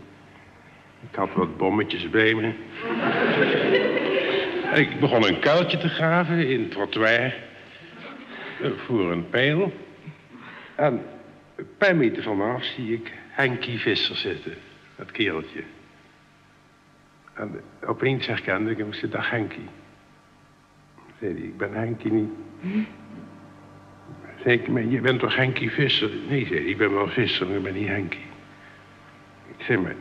Ik 1.10 1.16
had 1.16 1.30
wat 1.34 1.56
bommetjes 1.56 2.10
bij 2.10 2.34
me. 2.34 2.52
ik 4.74 5.00
begon 5.00 5.26
een 5.26 5.38
kuiltje 5.38 5.78
te 5.78 5.88
graven 5.88 6.48
in 6.48 6.60
het 6.60 6.70
trottoir. 6.70 7.34
eh, 8.62 8.70
Voor 8.86 9.12
een 9.12 9.28
pijl. 9.28 9.72
En 10.76 11.02
een 11.60 11.76
paar 11.78 11.96
meter 11.96 12.22
van 12.22 12.36
me 12.36 12.44
af 12.44 12.64
zie 12.64 12.92
ik 12.92 13.12
Henkie 13.28 13.78
Visser 13.78 14.16
zitten. 14.16 14.54
Dat 14.96 15.10
kereltje. 15.10 15.62
En 17.34 17.60
opeens 17.86 18.26
herkende 18.26 18.70
ik 18.70 18.78
hem. 18.78 18.88
Ik 18.88 18.94
zei, 18.94 19.10
dag 19.10 19.30
Henkie. 19.30 19.68
Zei 21.18 21.32
hij, 21.32 21.42
ik 21.42 21.56
ben 21.56 21.74
Henkie 21.74 22.12
niet. 22.12 22.30
Ik, 24.44 24.68
maar 24.68 24.84
je 24.84 25.00
bent 25.00 25.20
toch 25.20 25.36
Henkie 25.36 25.70
Visser? 25.70 26.10
Nee, 26.28 26.46
zei 26.46 26.58
ik 26.58 26.76
ben 26.76 26.94
wel 26.94 27.08
Visser, 27.08 27.46
maar 27.46 27.56
ik 27.56 27.62
ben 27.62 27.74
niet 27.74 27.88
Henkie. 27.88 28.26
Ik 29.56 29.64
zei, 29.64 29.78
maar 29.78 29.94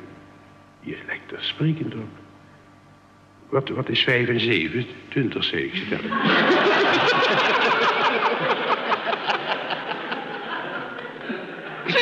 je 0.80 0.98
lijkt 1.06 1.32
er 1.32 1.44
sprekend 1.44 1.96
op. 1.96 2.10
Wat, 3.50 3.70
wat 3.70 3.90
is 3.90 4.04
vijf 4.04 4.28
en 4.28 4.40
zeven? 4.40 4.86
Twintig, 5.08 5.44
zei 5.44 5.64
ik. 5.64 5.74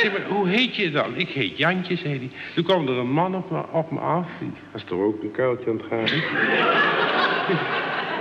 Zei, 0.02 0.12
maar 0.12 0.28
hoe 0.28 0.48
heet 0.48 0.76
je 0.76 0.92
dan? 0.92 1.16
Ik 1.16 1.30
heet 1.30 1.58
Jantje, 1.58 1.96
zei 1.96 2.18
hij. 2.18 2.30
Toen 2.56 2.64
kwam 2.64 2.88
er 2.88 2.94
een 2.98 3.12
man 3.12 3.36
op 3.36 3.52
me, 3.52 3.64
op 3.72 3.92
me 3.92 4.00
af. 4.00 4.28
Die 4.40 4.52
was 4.72 4.84
toch 4.84 5.00
ook 5.00 5.24
een 5.24 5.32
kuiltje 5.32 5.70
aan 5.70 5.78
het 5.78 5.86
gaan. 5.90 6.06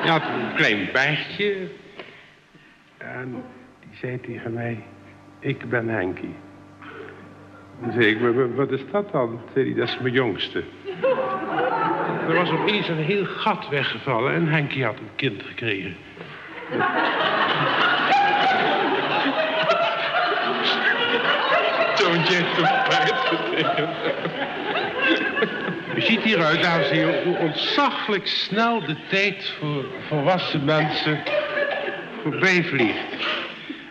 Hij 0.01 0.11
had 0.11 0.23
een 0.23 0.55
klein 0.57 0.89
bergje. 0.93 1.55
En 2.99 3.43
die 3.81 3.99
zei 3.99 4.21
tegen 4.21 4.53
mij, 4.53 4.83
ik 5.41 5.69
ben 5.69 5.89
Henkie. 5.89 6.35
Toen 7.83 7.93
zei 7.93 8.07
ik, 8.07 8.21
"Maar 8.21 8.35
wa- 8.35 8.55
wat 8.55 8.71
is 8.73 8.81
dat 8.91 9.12
dan? 9.12 9.41
Dat 9.55 9.65
is 9.89 9.99
mijn 10.01 10.15
jongste. 10.15 10.62
Er 12.29 12.35
was 12.35 12.51
opeens 12.51 12.89
een 12.89 12.97
heel 12.97 13.25
gat 13.25 13.69
weggevallen 13.69 14.35
en 14.35 14.47
Henkie 14.49 14.85
had 14.85 14.99
een 14.99 15.11
kind 15.17 15.43
gekregen. 15.43 15.97
Gekregen. 23.25 23.88
U 25.97 26.01
ziet 26.01 26.23
hieruit, 26.23 26.62
dames 26.62 26.88
en 26.88 26.97
heren, 26.97 27.25
hoe 27.25 27.37
ontzaglijk 27.37 28.27
snel 28.27 28.81
de 28.81 28.97
tijd 29.09 29.55
voor 29.59 29.85
volwassen 30.09 30.64
mensen 30.64 31.23
voorbij 32.23 32.64
vliegt. 32.64 33.27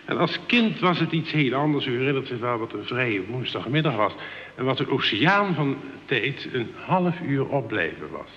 En 0.04 0.18
als 0.18 0.38
kind 0.46 0.80
was 0.80 0.98
het 0.98 1.12
iets 1.12 1.32
heel 1.32 1.54
anders. 1.54 1.86
U 1.86 1.98
herinnert 1.98 2.26
zich 2.26 2.38
wel 2.38 2.58
wat 2.58 2.72
een 2.72 2.84
vrije 2.84 3.26
woensdagmiddag 3.26 3.96
was. 3.96 4.14
En 4.54 4.64
wat 4.64 4.78
een 4.78 4.90
oceaan 4.90 5.54
van 5.54 5.76
tijd 6.04 6.48
een 6.52 6.70
half 6.86 7.20
uur 7.20 7.46
opblijven 7.48 8.10
was. 8.10 8.30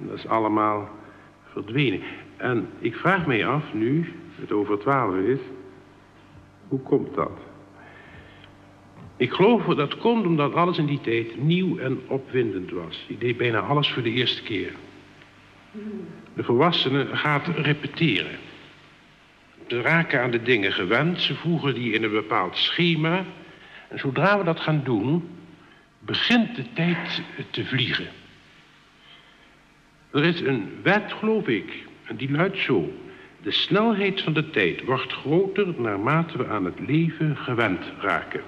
En 0.00 0.06
dat 0.08 0.18
is 0.18 0.26
allemaal 0.26 0.88
verdwenen. 1.52 2.00
En 2.36 2.68
ik 2.78 2.96
vraag 2.96 3.26
mij 3.26 3.46
af, 3.46 3.62
nu 3.72 4.14
het 4.40 4.52
over 4.52 4.78
twaalf 4.78 5.14
is, 5.14 5.40
hoe 6.68 6.80
komt 6.80 7.14
dat? 7.14 7.47
Ik 9.18 9.32
geloof 9.32 9.64
dat 9.64 9.76
dat 9.76 9.98
komt 9.98 10.26
omdat 10.26 10.54
alles 10.54 10.78
in 10.78 10.86
die 10.86 11.00
tijd 11.00 11.42
nieuw 11.42 11.78
en 11.78 12.00
opwindend 12.06 12.70
was. 12.70 13.04
Je 13.08 13.18
deed 13.18 13.36
bijna 13.36 13.58
alles 13.58 13.88
voor 13.88 14.02
de 14.02 14.10
eerste 14.10 14.42
keer. 14.42 14.72
De 16.34 16.44
volwassene 16.44 17.06
gaat 17.12 17.46
repeteren. 17.46 18.38
Ze 19.66 19.80
raken 19.80 20.22
aan 20.22 20.30
de 20.30 20.42
dingen 20.42 20.72
gewend, 20.72 21.20
ze 21.20 21.34
voegen 21.34 21.74
die 21.74 21.92
in 21.92 22.02
een 22.02 22.10
bepaald 22.10 22.56
schema. 22.56 23.24
En 23.88 23.98
zodra 23.98 24.38
we 24.38 24.44
dat 24.44 24.60
gaan 24.60 24.80
doen, 24.84 25.28
begint 25.98 26.56
de 26.56 26.64
tijd 26.72 27.22
te 27.50 27.64
vliegen. 27.64 28.06
Er 30.10 30.24
is 30.24 30.40
een 30.40 30.70
wet, 30.82 31.12
geloof 31.12 31.48
ik, 31.48 31.84
en 32.04 32.16
die 32.16 32.30
luidt 32.30 32.58
zo. 32.58 32.92
De 33.42 33.50
snelheid 33.50 34.20
van 34.20 34.32
de 34.32 34.50
tijd 34.50 34.84
wordt 34.84 35.12
groter 35.12 35.80
naarmate 35.80 36.38
we 36.38 36.46
aan 36.46 36.64
het 36.64 36.80
leven 36.86 37.36
gewend 37.36 37.84
raken. 38.00 38.42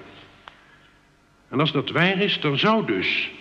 En 1.51 1.59
als 1.59 1.71
dat 1.71 1.89
waar 1.89 2.21
is, 2.21 2.39
dan 2.39 2.57
zou 2.57 2.85
dus 2.85 3.31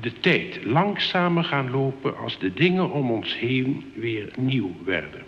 de 0.00 0.12
tijd 0.12 0.64
langzamer 0.64 1.44
gaan 1.44 1.70
lopen 1.70 2.18
als 2.18 2.38
de 2.38 2.52
dingen 2.52 2.90
om 2.90 3.10
ons 3.10 3.38
heen 3.38 3.92
weer 3.94 4.32
nieuw 4.36 4.76
werden. 4.84 5.22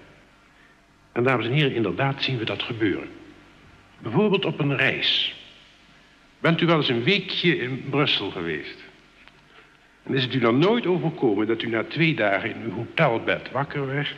En 1.13 1.23
dames 1.23 1.47
en 1.47 1.53
heren, 1.53 1.75
inderdaad 1.75 2.23
zien 2.23 2.39
we 2.39 2.45
dat 2.45 2.63
gebeuren. 2.63 3.09
Bijvoorbeeld 3.99 4.45
op 4.45 4.59
een 4.59 4.77
reis. 4.77 5.35
Bent 6.39 6.61
u 6.61 6.67
wel 6.67 6.77
eens 6.77 6.89
een 6.89 7.05
weekje 7.05 7.59
in 7.59 7.85
Brussel 7.91 8.31
geweest? 8.31 8.85
En 10.03 10.15
is 10.15 10.23
het 10.23 10.35
u 10.35 10.39
dan 10.39 10.59
nooit 10.59 10.87
overkomen 10.87 11.47
dat 11.47 11.63
u 11.63 11.69
na 11.69 11.85
twee 11.85 12.15
dagen 12.15 12.55
in 12.55 12.63
uw 12.63 12.73
hotelbed 12.73 13.51
wakker 13.51 13.87
werd 13.87 14.15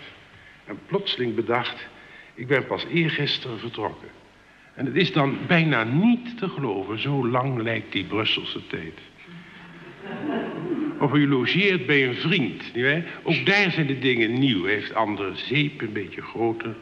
en 0.65 0.79
plotseling 0.87 1.35
bedacht, 1.35 1.87
ik 2.35 2.47
ben 2.47 2.67
pas 2.67 2.85
eergisteren 2.85 3.59
vertrokken. 3.59 4.09
En 4.79 4.87
het 4.87 4.97
is 4.97 5.13
dan 5.13 5.39
bijna 5.47 5.85
niet 5.85 6.39
te 6.39 6.49
geloven, 6.49 7.01
zo 7.01 7.29
lang 7.29 7.63
lijkt 7.63 7.93
die 7.93 8.05
Brusselse 8.05 8.67
tijd. 8.67 8.95
Of 10.99 11.13
u 11.13 11.29
logeert 11.29 11.87
bij 11.87 12.09
een 12.09 12.15
vriend, 12.15 12.75
nietwaar? 12.75 13.03
Ook 13.23 13.47
daar 13.47 13.71
zijn 13.71 13.87
de 13.87 13.99
dingen 13.99 14.39
nieuw. 14.39 14.65
Heeft 14.65 14.95
andere 14.95 15.31
zeep, 15.35 15.81
een 15.81 15.93
beetje 15.93 16.23
groter. 16.23 16.75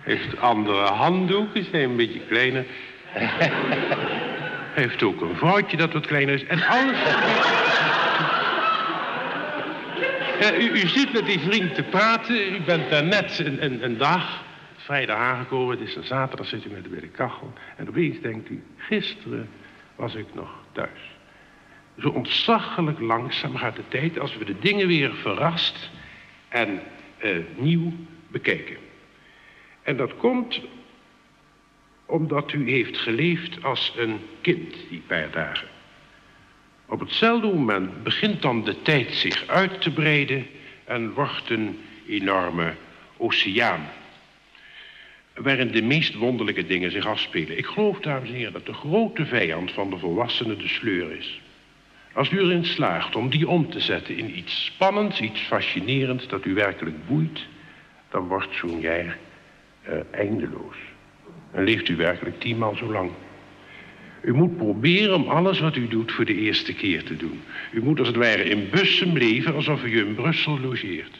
Heeft 0.00 0.40
andere 0.40 0.84
handdoeken, 0.84 1.64
zijn 1.64 1.90
een 1.90 1.96
beetje 1.96 2.20
kleiner. 2.28 2.64
Heeft 4.74 5.02
ook 5.02 5.20
een 5.20 5.36
vrouwtje 5.36 5.76
dat 5.76 5.92
wat 5.92 6.06
kleiner 6.06 6.34
is. 6.34 6.44
En 6.44 6.66
alles... 6.66 6.96
U, 10.58 10.88
zit 10.88 11.12
met 11.12 11.26
die 11.26 11.38
vriend 11.38 11.74
te 11.74 11.82
praten. 11.82 12.54
U 12.54 12.60
bent 12.66 12.90
daar 12.90 13.04
net 13.04 13.42
een, 13.44 13.84
een 13.84 13.98
dag, 13.98 14.42
vrijdag 14.84 15.16
aangekomen. 15.16 15.78
Het 15.78 15.88
is 15.88 15.94
een 15.94 16.04
zaterdag, 16.04 16.46
zit 16.46 16.64
u 16.64 16.70
met 16.70 16.84
de 16.84 17.08
kachel. 17.08 17.52
En 17.76 17.88
opeens 17.88 18.20
denkt 18.20 18.50
u, 18.50 18.62
gisteren 18.76 19.48
was 19.96 20.14
ik 20.14 20.26
nog 20.34 20.50
thuis. 20.72 21.00
Zo 21.98 22.08
ontzaglijk 22.08 23.00
langzaam 23.00 23.56
gaat 23.56 23.76
de 23.76 23.88
tijd 23.88 24.18
als 24.18 24.36
we 24.36 24.44
de 24.44 24.58
dingen 24.58 24.86
weer 24.86 25.14
verrast 25.14 25.90
en 26.48 26.80
eh, 27.18 27.36
nieuw 27.56 27.92
bekijken. 28.28 28.76
En 29.82 29.96
dat 29.96 30.16
komt 30.16 30.60
omdat 32.06 32.52
u 32.52 32.70
heeft 32.70 32.98
geleefd 32.98 33.64
als 33.64 33.92
een 33.96 34.18
kind 34.40 34.76
die 34.88 35.02
paar 35.06 35.30
dagen. 35.30 35.68
Op 36.86 37.00
hetzelfde 37.00 37.46
moment 37.46 38.02
begint 38.02 38.42
dan 38.42 38.64
de 38.64 38.82
tijd 38.82 39.14
zich 39.14 39.46
uit 39.46 39.80
te 39.80 39.92
breiden 39.92 40.46
en 40.84 41.12
wordt 41.12 41.50
een 41.50 41.80
enorme 42.06 42.74
oceaan. 43.16 43.88
Waarin 45.34 45.70
de 45.70 45.82
meest 45.82 46.14
wonderlijke 46.14 46.66
dingen 46.66 46.90
zich 46.90 47.06
afspelen. 47.06 47.58
Ik 47.58 47.66
geloof, 47.66 47.98
dames 47.98 48.28
en 48.28 48.34
heren, 48.34 48.52
dat 48.52 48.66
de 48.66 48.72
grote 48.72 49.26
vijand 49.26 49.72
van 49.72 49.90
de 49.90 49.98
volwassenen 49.98 50.58
de 50.58 50.68
sleur 50.68 51.16
is. 51.16 51.40
Als 52.12 52.30
u 52.30 52.38
erin 52.38 52.64
slaagt 52.64 53.16
om 53.16 53.30
die 53.30 53.48
om 53.48 53.70
te 53.70 53.80
zetten 53.80 54.16
in 54.16 54.38
iets 54.38 54.64
spannends, 54.64 55.20
iets 55.20 55.40
fascinerends 55.40 56.28
dat 56.28 56.44
u 56.44 56.54
werkelijk 56.54 57.06
boeit, 57.06 57.46
dan 58.10 58.28
wordt 58.28 58.54
zo'n 58.54 58.80
jaar 58.80 59.18
eh, 59.82 59.94
eindeloos. 60.10 60.76
En 61.52 61.64
leeft 61.64 61.88
u 61.88 61.96
werkelijk 61.96 62.40
tienmaal 62.40 62.76
zo 62.76 62.92
lang. 62.92 63.10
U 64.22 64.34
moet 64.34 64.56
proberen 64.56 65.14
om 65.14 65.28
alles 65.28 65.60
wat 65.60 65.76
u 65.76 65.88
doet 65.88 66.12
voor 66.12 66.24
de 66.24 66.34
eerste 66.34 66.74
keer 66.74 67.02
te 67.02 67.16
doen. 67.16 67.40
U 67.72 67.82
moet 67.82 67.98
als 67.98 68.08
het 68.08 68.16
ware 68.16 68.44
in 68.44 68.68
Bussum 68.70 69.16
leven 69.16 69.54
alsof 69.54 69.84
u 69.84 69.98
in 69.98 70.14
Brussel 70.14 70.60
logeert. 70.60 71.18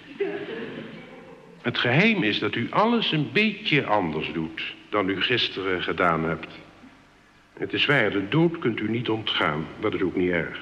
Het 1.63 1.79
geheim 1.79 2.23
is 2.23 2.39
dat 2.39 2.55
u 2.55 2.67
alles 2.71 3.13
een 3.13 3.29
beetje 3.33 3.87
anders 3.87 4.33
doet 4.33 4.75
dan 4.89 5.09
u 5.09 5.21
gisteren 5.21 5.83
gedaan 5.83 6.25
hebt. 6.25 6.61
Het 7.53 7.73
is 7.73 7.87
waar, 7.87 8.11
de 8.11 8.29
dood 8.29 8.59
kunt 8.59 8.81
u 8.81 8.91
niet 8.91 9.09
ontgaan. 9.09 9.67
Dat 9.81 9.95
is 9.95 10.03
ook 10.03 10.17
niet 10.17 10.31
erg. 10.31 10.61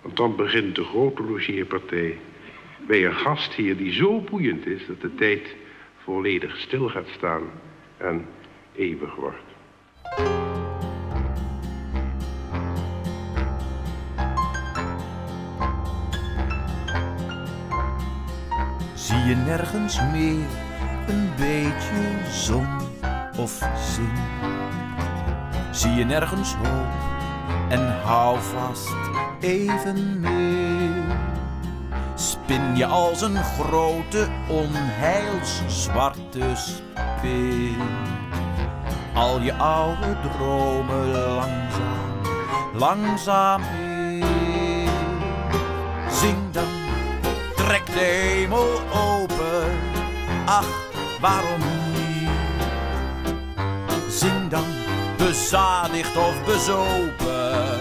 Want 0.00 0.16
dan 0.16 0.36
begint 0.36 0.74
de 0.74 0.84
grote 0.84 1.22
logeerpartij 1.22 2.18
bij 2.86 3.06
een 3.06 3.14
gastheer 3.14 3.76
die 3.76 3.92
zo 3.92 4.20
boeiend 4.20 4.66
is 4.66 4.86
dat 4.86 5.00
de 5.00 5.14
tijd 5.14 5.56
volledig 5.96 6.56
stil 6.56 6.88
gaat 6.88 7.08
staan 7.08 7.42
en 7.96 8.26
eeuwig 8.76 9.14
wordt. 9.14 10.61
Je 19.32 19.38
nergens 19.38 20.00
meer 20.12 20.46
een 21.06 21.30
beetje 21.36 22.30
zon 22.30 22.66
of 23.38 23.58
zin? 23.94 24.12
Zie 25.70 25.90
je 25.90 26.04
nergens 26.04 26.54
hoop 26.54 26.92
en 27.68 28.00
hou 28.02 28.38
vast 28.40 28.94
even 29.40 30.20
mee. 30.20 30.90
Spin 32.14 32.76
je 32.76 32.86
als 32.86 33.22
een 33.22 33.44
grote 33.44 34.28
onheilszwarte 34.48 36.52
spin. 36.54 37.76
Al 39.14 39.40
je 39.40 39.54
oude 39.54 40.16
dromen 40.22 41.08
langzaam, 41.08 42.20
langzaam 42.74 43.62
heen. 43.62 44.88
Zing 46.10 46.50
dan, 46.50 46.81
trek 47.72 47.86
de 47.86 48.00
hemel 48.00 48.80
open. 48.94 49.78
Ach, 50.46 50.66
waarom 51.20 51.60
niet? 51.94 52.30
Zing 54.08 54.48
dan, 54.48 54.64
bezadigd 55.16 56.16
of 56.16 56.44
bezopen, 56.44 57.80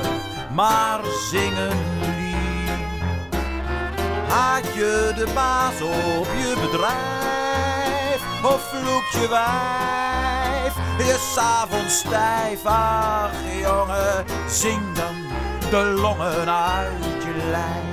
maar 0.54 0.99
zing 1.30 1.58
een 1.58 1.80
lied. 1.99 3.25
Haat 4.27 4.73
je 4.73 5.12
de 5.15 5.27
baas 5.34 5.82
op 5.82 6.27
je 6.38 6.56
bedrijf 6.62 8.43
of 8.43 8.62
vloekt 8.69 9.12
je 9.12 9.27
wijf? 9.30 10.73
Je 10.97 11.32
s'avonds 11.34 11.97
stijf, 11.97 12.65
ach 12.65 13.32
jongen, 13.62 14.25
zing 14.47 14.93
dan 14.93 15.15
de 15.69 15.99
longen 16.01 16.49
uit 16.49 17.23
je 17.23 17.49
lijf. 17.49 17.90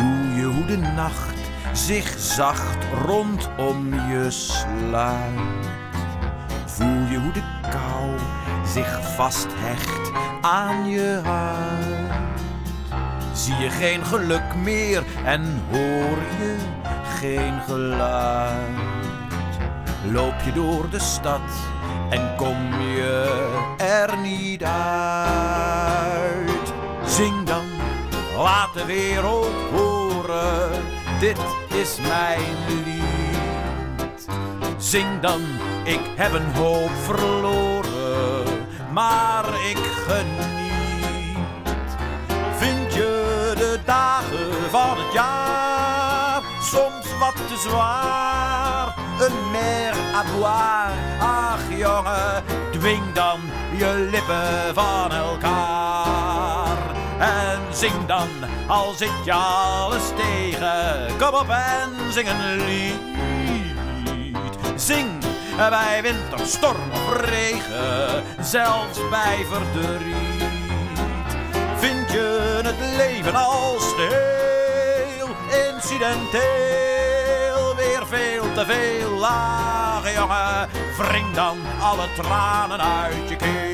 Voel 0.00 0.36
je 0.36 0.44
hoe 0.44 0.64
de 0.64 0.76
nacht 0.76 1.36
zich 1.72 2.14
zacht 2.18 2.84
rondom 3.06 3.94
je 3.94 4.30
sluit. 4.30 5.68
Voel 6.66 7.06
je 7.10 7.18
hoe 7.18 7.32
de 7.32 7.42
kou 7.70 8.10
zich 8.66 9.14
vasthecht 9.14 10.10
aan 10.40 10.88
je 10.90 11.20
huid. 11.24 12.12
Zie 13.32 13.56
je 13.56 13.70
geen 13.70 14.04
geluk 14.04 14.54
meer 14.62 15.02
en 15.24 15.62
hoor 15.70 16.18
je 16.38 16.56
geen 17.18 17.60
geluid. 17.66 18.78
Loop 20.10 20.34
je 20.44 20.52
door 20.52 20.90
de 20.90 21.00
stad 21.00 21.50
en 22.10 22.36
kom 22.36 22.80
je 22.80 23.76
er 23.78 24.18
niet 24.18 24.64
uit. 24.64 26.40
Zing 27.04 27.46
dan, 27.46 27.79
laat 28.42 28.74
de 28.74 28.84
wereld 28.84 29.54
horen, 29.72 30.70
dit 31.18 31.38
is 31.68 31.96
mijn 32.00 32.56
lied. 32.84 34.28
Zing 34.78 35.20
dan, 35.20 35.40
ik 35.84 36.00
heb 36.16 36.32
een 36.32 36.54
hoop 36.54 36.90
verloren, 37.02 38.44
maar 38.92 39.44
ik 39.44 39.78
geniet. 40.06 41.38
Vind 42.56 42.94
je 42.94 43.52
de 43.56 43.78
dagen 43.84 44.70
van 44.70 44.98
het 44.98 45.12
jaar 45.12 46.42
soms 46.62 47.18
wat 47.18 47.36
te 47.36 47.56
zwaar? 47.68 48.94
Een 49.20 49.50
mer 49.50 49.92
à 50.14 50.24
boire, 50.36 50.94
ach 51.20 51.76
jongen, 51.76 52.44
dwing 52.72 53.12
dan 53.12 53.40
je 53.76 54.08
lippen 54.10 54.74
van 54.74 55.12
elkaar. 55.12 56.29
En 57.20 57.60
zing 57.70 58.06
dan, 58.06 58.28
al 58.66 58.92
zit 58.92 59.24
je 59.24 59.32
alles 59.32 60.02
tegen, 60.16 61.16
kom 61.18 61.34
op 61.34 61.48
en 61.48 62.12
zing 62.12 62.28
een 62.28 62.64
lied. 62.64 62.98
Zing 64.76 65.08
bij 65.56 66.02
winter, 66.02 66.46
storm 66.46 66.90
of 66.92 67.20
regen, 67.20 68.24
zelfs 68.40 68.98
bij 69.10 69.46
verdriet. 69.50 70.42
Vind 71.76 72.10
je 72.10 72.60
het 72.62 72.96
leven 72.96 73.34
als 73.34 73.94
heel 73.96 75.28
incidenteel, 75.72 76.40
weer 77.76 78.06
veel 78.06 78.52
te 78.54 78.64
veel 78.66 79.10
lage 79.10 80.12
jongen, 80.12 80.68
wring 80.96 81.34
dan 81.34 81.58
alle 81.80 82.06
tranen 82.16 82.80
uit 82.80 83.28
je 83.28 83.36
keel. 83.36 83.69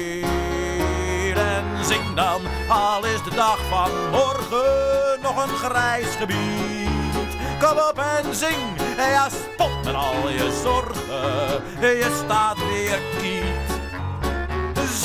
Zing 1.86 2.14
dan, 2.14 2.40
al 2.68 3.04
is 3.04 3.22
de 3.22 3.34
dag 3.34 3.58
van 3.68 3.90
morgen 4.10 5.20
nog 5.22 5.46
een 5.46 5.56
grijs 5.56 6.14
gebied. 6.18 7.36
Kom 7.58 7.78
op 7.78 7.98
en 7.98 8.34
zing, 8.34 8.76
ja 8.96 9.28
spot 9.28 9.84
met 9.84 9.94
al 9.94 10.28
je 10.28 10.60
zorgen, 10.62 11.62
je 11.80 12.20
staat 12.24 12.56
weer 12.56 13.00
kiet. 13.18 13.74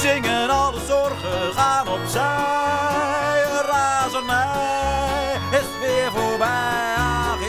Zingen 0.02 0.50
alle 0.50 0.80
zorgen 0.88 1.54
gaan 1.54 1.88
opzij, 1.88 3.44
razernij 3.66 5.40
is 5.52 5.88
weer 5.88 6.12
voorbij. 6.12 6.96
Ach 6.98 7.42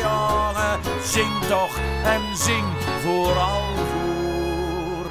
zing 1.12 1.44
toch 1.48 1.76
en 2.04 2.36
zing 2.36 2.66
vooral 3.02 3.62
voor 3.74 5.06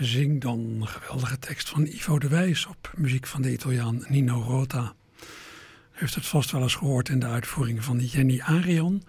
Zing 0.00 0.40
dan 0.40 0.58
een 0.58 0.86
geweldige 0.86 1.38
tekst 1.38 1.68
van 1.68 1.86
Ivo 1.86 2.18
de 2.18 2.28
Wijs 2.28 2.66
op 2.66 2.92
muziek 2.96 3.26
van 3.26 3.42
de 3.42 3.52
Italiaan 3.52 4.04
Nino 4.08 4.42
Rota. 4.42 4.94
U 5.20 5.24
heeft 5.92 6.14
het 6.14 6.26
vast 6.26 6.50
wel 6.50 6.62
eens 6.62 6.74
gehoord 6.74 7.08
in 7.08 7.18
de 7.18 7.26
uitvoering 7.26 7.84
van 7.84 7.98
Jenny 7.98 8.40
Arian, 8.40 9.02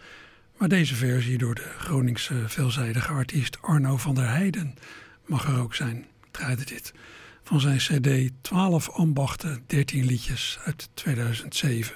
maar 0.58 0.67
deze 0.67 0.95
versie 0.95 1.38
door 1.38 1.56
de 1.56 1.73
Groningse 1.77 2.43
veelzijdige 2.47 3.12
artiest 3.12 3.62
Arno 3.62 3.97
van 3.97 4.15
der 4.15 4.30
Heijden 4.30 4.75
mag 5.25 5.47
er 5.47 5.60
ook 5.60 5.75
zijn. 5.75 6.06
Draaide 6.32 6.65
dit 6.65 6.93
van 7.43 7.60
zijn 7.60 7.77
cd 7.77 8.32
12 8.41 8.89
ambachten, 8.89 9.63
13 9.67 10.06
liedjes 10.06 10.60
uit 10.63 10.89
2007. 10.93 11.95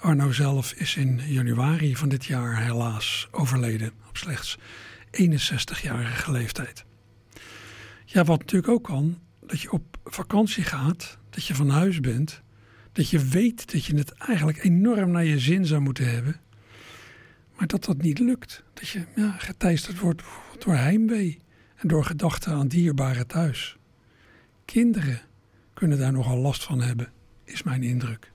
Arno 0.00 0.32
zelf 0.32 0.72
is 0.72 0.96
in 0.96 1.20
januari 1.26 1.96
van 1.96 2.08
dit 2.08 2.24
jaar 2.24 2.62
helaas 2.62 3.28
overleden 3.30 3.92
op 4.08 4.16
slechts 4.16 4.58
61-jarige 5.10 6.30
leeftijd. 6.30 6.84
Ja, 8.04 8.24
wat 8.24 8.38
natuurlijk 8.38 8.72
ook 8.72 8.84
kan, 8.84 9.18
dat 9.46 9.60
je 9.60 9.72
op 9.72 9.96
vakantie 10.04 10.64
gaat, 10.64 11.18
dat 11.30 11.46
je 11.46 11.54
van 11.54 11.68
huis 11.68 12.00
bent, 12.00 12.42
dat 12.92 13.10
je 13.10 13.24
weet 13.24 13.72
dat 13.72 13.84
je 13.84 13.96
het 13.96 14.12
eigenlijk 14.12 14.64
enorm 14.64 15.10
naar 15.10 15.24
je 15.24 15.38
zin 15.38 15.66
zou 15.66 15.80
moeten 15.80 16.10
hebben, 16.10 16.40
maar 17.56 17.66
dat 17.66 17.84
dat 17.84 18.02
niet 18.02 18.18
lukt. 18.18 18.62
Dat 18.74 18.88
je 18.88 19.04
ja, 19.16 19.30
geteisterd 19.30 19.98
wordt 19.98 20.22
door 20.58 20.74
heimwee 20.74 21.38
en 21.76 21.88
door 21.88 22.04
gedachten 22.04 22.52
aan 22.52 22.68
dierbaren 22.68 23.26
thuis. 23.26 23.76
Kinderen 24.64 25.20
kunnen 25.74 25.98
daar 25.98 26.12
nogal 26.12 26.38
last 26.38 26.64
van 26.64 26.80
hebben, 26.80 27.12
is 27.44 27.62
mijn 27.62 27.82
indruk. 27.82 28.32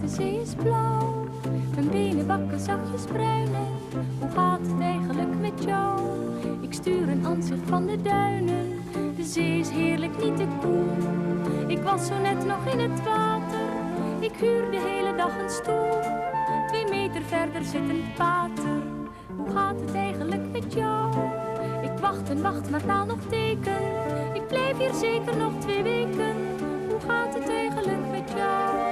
De 0.00 0.08
zee 0.08 0.40
is 0.40 0.54
blauw. 0.54 1.26
Mijn 1.74 1.90
benen 1.90 2.26
bakken 2.26 2.60
zachtjes 2.60 3.04
bruin. 3.04 3.54
En 3.54 4.06
hoe 4.18 4.30
gaat 4.30 4.60
het 4.60 4.80
eigenlijk 4.80 5.40
met 5.40 5.64
jou? 5.64 6.00
Ik 6.60 6.72
stuur 6.72 7.08
een 7.08 7.26
aanzicht 7.26 7.68
van 7.68 7.86
de 7.86 8.02
duinen. 8.02 8.66
De 9.16 9.24
zee 9.24 9.58
is 9.58 9.68
heerlijk, 9.68 10.24
niet 10.24 10.36
te 10.36 10.46
koel. 10.60 10.88
Ik 11.66 11.78
was 11.78 12.06
zo 12.06 12.18
net 12.22 12.46
nog 12.46 12.66
in 12.66 12.78
het 12.78 13.04
water. 13.04 13.68
Ik 14.20 14.36
huur 14.36 14.70
de 14.70 14.80
hele 14.80 15.16
dag 15.16 15.38
een 15.42 15.50
stoel. 15.50 16.00
Twee 16.66 16.88
meter 16.88 17.22
verder 17.22 17.64
zit 17.64 17.88
een 17.88 18.04
pater. 18.16 18.82
Hoe 19.36 19.50
gaat 19.50 19.80
het 19.80 19.94
eigenlijk 19.94 20.50
met 20.52 20.72
jou? 20.72 21.14
Ik 21.82 21.98
wacht 22.00 22.30
en 22.30 22.42
wacht, 22.42 22.70
maar 22.70 22.84
taal 22.84 23.06
nog 23.06 23.20
teken. 23.28 23.82
Ik 24.34 24.46
blijf 24.46 24.78
hier 24.78 24.94
zeker 24.94 25.36
nog 25.36 25.52
twee 25.58 25.82
weken. 25.82 26.34
Hoe 26.88 27.00
gaat 27.06 27.34
het 27.34 27.48
eigenlijk 27.48 28.10
met 28.10 28.32
jou? 28.36 28.87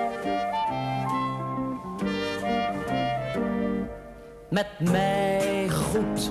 Met 4.57 4.91
mij 4.91 5.69
goed, 5.69 6.31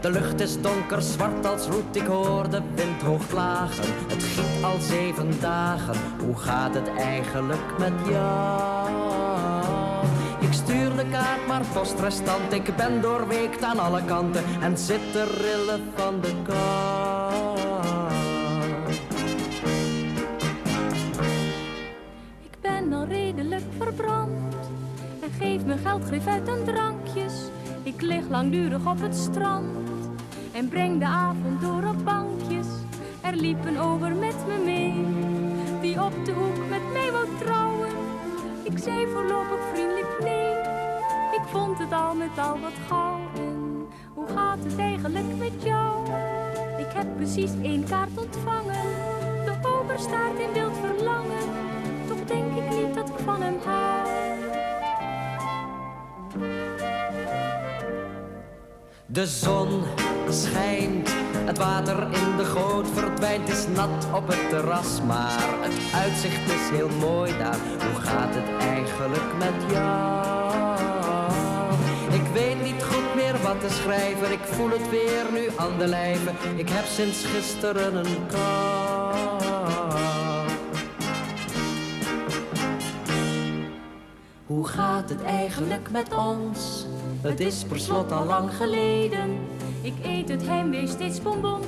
De 0.00 0.10
lucht 0.10 0.40
is 0.40 0.60
donker, 0.60 1.02
zwart 1.02 1.46
als 1.46 1.66
roet, 1.66 1.96
ik 1.96 2.06
hoor 2.06 2.50
de 2.50 2.60
wind 2.74 3.02
hoog 3.02 3.26
klagen. 3.26 3.84
Het 4.08 4.22
giet 4.22 4.64
al 4.64 4.78
zeven 4.80 5.40
dagen, 5.40 5.94
hoe 6.24 6.36
gaat 6.36 6.74
het 6.74 6.88
eigenlijk 6.96 7.78
met 7.78 7.92
jou? 8.08 8.90
Ik 10.40 10.52
stuur 10.52 10.96
de 10.96 11.04
kaart, 11.10 11.46
maar 11.46 11.62
postrestant, 11.72 12.52
ik 12.52 12.76
ben 12.76 13.00
doorweekt 13.00 13.62
aan 13.62 13.78
alle 13.78 14.04
kanten 14.04 14.44
en 14.60 14.78
zit 14.78 15.12
te 15.12 15.24
rillen 15.24 15.80
van 15.94 16.20
de 16.20 16.32
kou. 16.42 17.58
Ik 22.42 22.60
ben 22.60 22.92
al 22.92 23.04
redelijk 23.04 23.64
verbrand. 23.78 24.54
En 25.22 25.30
geef 25.38 25.64
me 25.64 25.76
geld, 25.76 26.04
geef 26.04 26.26
uit 26.26 26.48
aan 26.48 26.64
drankjes. 26.64 27.34
Ik 27.84 28.00
lig 28.00 28.28
langdurig 28.28 28.86
op 28.86 29.00
het 29.00 29.16
strand. 29.16 29.66
En 30.52 30.68
breng 30.68 30.98
de 30.98 31.04
avond 31.04 31.60
door 31.60 31.84
op 31.84 32.04
bankjes. 32.04 32.66
Er 33.20 33.36
liep 33.36 33.64
een 33.64 33.78
over 33.78 34.14
met 34.14 34.36
me 34.46 34.62
mee. 34.64 35.06
Die 35.80 36.04
op 36.04 36.24
de 36.24 36.32
hoek 36.32 36.68
met 36.68 36.92
mij 36.92 37.12
wou 37.12 37.26
trouwen. 37.38 37.90
Ik 38.62 38.78
zei 38.78 39.06
voorlopig 39.06 39.58
vriendelijk 39.72 40.18
nee. 40.20 40.52
Ik 41.32 41.48
vond 41.50 41.78
het 41.78 41.92
al 41.92 42.14
met 42.14 42.38
al 42.38 42.58
wat 42.60 42.78
gauw. 42.88 43.20
Hoe 44.14 44.26
gaat 44.26 44.58
het 44.64 44.78
eigenlijk 44.78 45.36
met 45.38 45.62
jou? 45.62 46.06
Ik 46.78 46.92
heb 46.94 47.16
precies 47.16 47.50
één 47.62 47.84
kaart 47.84 48.18
ontvangen. 48.18 48.82
De 49.44 49.54
ober 49.62 49.98
staat 49.98 50.38
in 50.38 50.52
wild 50.52 50.76
verlangen. 50.76 51.48
Toch 52.08 52.24
denk 52.24 52.56
ik 52.56 52.76
niet 52.76 52.94
dat 52.94 53.08
ik 53.08 53.18
van 53.24 53.42
hem 53.42 53.56
hou. 53.64 54.31
De 59.12 59.26
zon 59.26 59.82
schijnt, 60.28 61.14
het 61.44 61.58
water 61.58 62.02
in 62.02 62.36
de 62.36 62.44
goot 62.44 62.86
verdwijnt, 62.94 63.48
is 63.48 63.66
nat 63.66 64.06
op 64.14 64.28
het 64.28 64.48
terras, 64.48 65.02
maar 65.06 65.40
het 65.60 65.94
uitzicht 65.94 66.50
is 66.50 66.70
heel 66.70 66.88
mooi 66.88 67.38
daar. 67.38 67.56
Hoe 67.58 68.00
gaat 68.00 68.34
het 68.34 68.62
eigenlijk 68.66 69.32
met 69.38 69.72
jou? 69.72 70.94
Ik 72.12 72.26
weet 72.32 72.62
niet 72.62 72.82
goed 72.82 73.14
meer 73.14 73.42
wat 73.42 73.60
te 73.60 73.70
schrijven, 73.70 74.32
ik 74.32 74.44
voel 74.44 74.70
het 74.70 74.90
weer 74.90 75.24
nu 75.32 75.48
aan 75.56 75.78
de 75.78 75.86
lijve. 75.86 76.30
Ik 76.56 76.68
heb 76.68 76.84
sinds 76.84 77.24
gisteren 77.24 77.94
een 77.94 78.26
kou. 78.26 78.90
Hoe 84.46 84.66
gaat 84.68 85.08
het 85.08 85.22
eigenlijk 85.22 85.90
met 85.90 86.14
ons? 86.14 86.86
Het 87.22 87.40
is 87.40 87.64
per 87.64 87.80
slot 87.80 88.12
al 88.12 88.24
lang 88.24 88.54
geleden. 88.54 89.38
Ik 89.82 89.94
eet 90.02 90.28
het 90.28 90.46
heimwee 90.46 90.86
steeds 90.86 91.22
bonbons. 91.22 91.66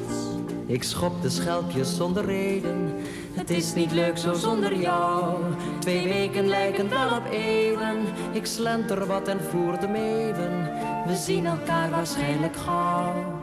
Ik 0.67 0.83
schop 0.83 1.23
de 1.23 1.31
schelpjes 1.31 1.97
zonder 1.97 2.25
reden. 2.25 2.93
Het 3.33 3.51
is 3.51 3.75
niet 3.75 3.93
leuk 3.93 4.19
zo 4.19 4.33
zonder 4.33 4.77
jou. 4.77 5.43
Twee 5.79 6.09
weken 6.09 6.47
lijken 6.47 6.89
wel 6.89 7.17
op 7.17 7.31
eeuwen. 7.31 8.05
Ik 8.33 8.47
slenter 8.47 9.07
wat 9.07 9.29
en 9.29 9.41
voer 9.41 9.81
de 9.81 9.89
meeuwen. 9.89 10.71
We 11.07 11.17
zien 11.17 11.47
elkaar 11.47 11.91
waarschijnlijk 11.91 12.57
gauw. 12.57 13.34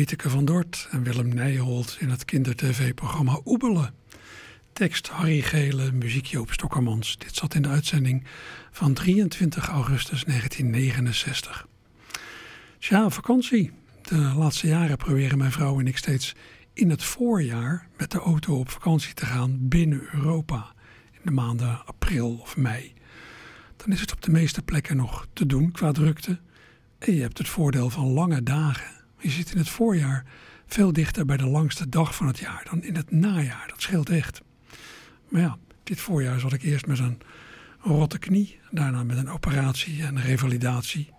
Wieteke 0.00 0.30
van 0.30 0.44
Dort 0.44 0.88
en 0.90 1.02
Willem 1.02 1.34
Nijholt 1.34 1.96
in 1.98 2.08
het 2.08 2.24
kindertv-programma 2.24 3.40
Oebelen. 3.44 3.94
Tekst 4.72 5.08
Harry 5.08 5.40
Gele, 5.40 5.92
muziek 5.92 6.26
Joop 6.26 6.52
Stokkermans. 6.52 7.18
Dit 7.18 7.34
zat 7.34 7.54
in 7.54 7.62
de 7.62 7.68
uitzending 7.68 8.24
van 8.70 8.92
23 8.92 9.68
augustus 9.68 10.24
1969. 10.24 11.66
Tja, 12.78 13.10
vakantie. 13.10 13.72
De 14.02 14.16
laatste 14.16 14.66
jaren 14.66 14.96
proberen 14.96 15.38
mijn 15.38 15.52
vrouw 15.52 15.80
en 15.80 15.86
ik 15.86 15.96
steeds 15.96 16.34
in 16.72 16.90
het 16.90 17.02
voorjaar 17.02 17.88
met 17.96 18.10
de 18.10 18.18
auto 18.18 18.58
op 18.58 18.70
vakantie 18.70 19.14
te 19.14 19.26
gaan 19.26 19.68
binnen 19.68 20.08
Europa. 20.12 20.72
In 21.12 21.20
de 21.22 21.30
maanden 21.30 21.86
april 21.86 22.38
of 22.42 22.56
mei. 22.56 22.92
Dan 23.76 23.92
is 23.92 24.00
het 24.00 24.12
op 24.12 24.22
de 24.22 24.30
meeste 24.30 24.62
plekken 24.62 24.96
nog 24.96 25.26
te 25.32 25.46
doen 25.46 25.70
qua 25.70 25.92
drukte. 25.92 26.38
En 26.98 27.14
je 27.14 27.20
hebt 27.20 27.38
het 27.38 27.48
voordeel 27.48 27.90
van 27.90 28.06
lange 28.06 28.42
dagen. 28.42 28.99
Je 29.20 29.30
zit 29.30 29.50
in 29.50 29.58
het 29.58 29.68
voorjaar 29.68 30.24
veel 30.66 30.92
dichter 30.92 31.24
bij 31.24 31.36
de 31.36 31.46
langste 31.46 31.88
dag 31.88 32.14
van 32.14 32.26
het 32.26 32.38
jaar 32.38 32.66
dan 32.70 32.82
in 32.82 32.96
het 32.96 33.10
najaar. 33.10 33.68
Dat 33.68 33.82
scheelt 33.82 34.10
echt. 34.10 34.40
Maar 35.28 35.40
ja, 35.40 35.58
dit 35.82 36.00
voorjaar 36.00 36.40
zat 36.40 36.52
ik 36.52 36.62
eerst 36.62 36.86
met 36.86 36.98
een 36.98 37.20
rotte 37.80 38.18
knie. 38.18 38.58
Daarna 38.70 39.04
met 39.04 39.16
een 39.16 39.30
operatie 39.30 40.02
en 40.02 40.20
revalidatie. 40.20 41.10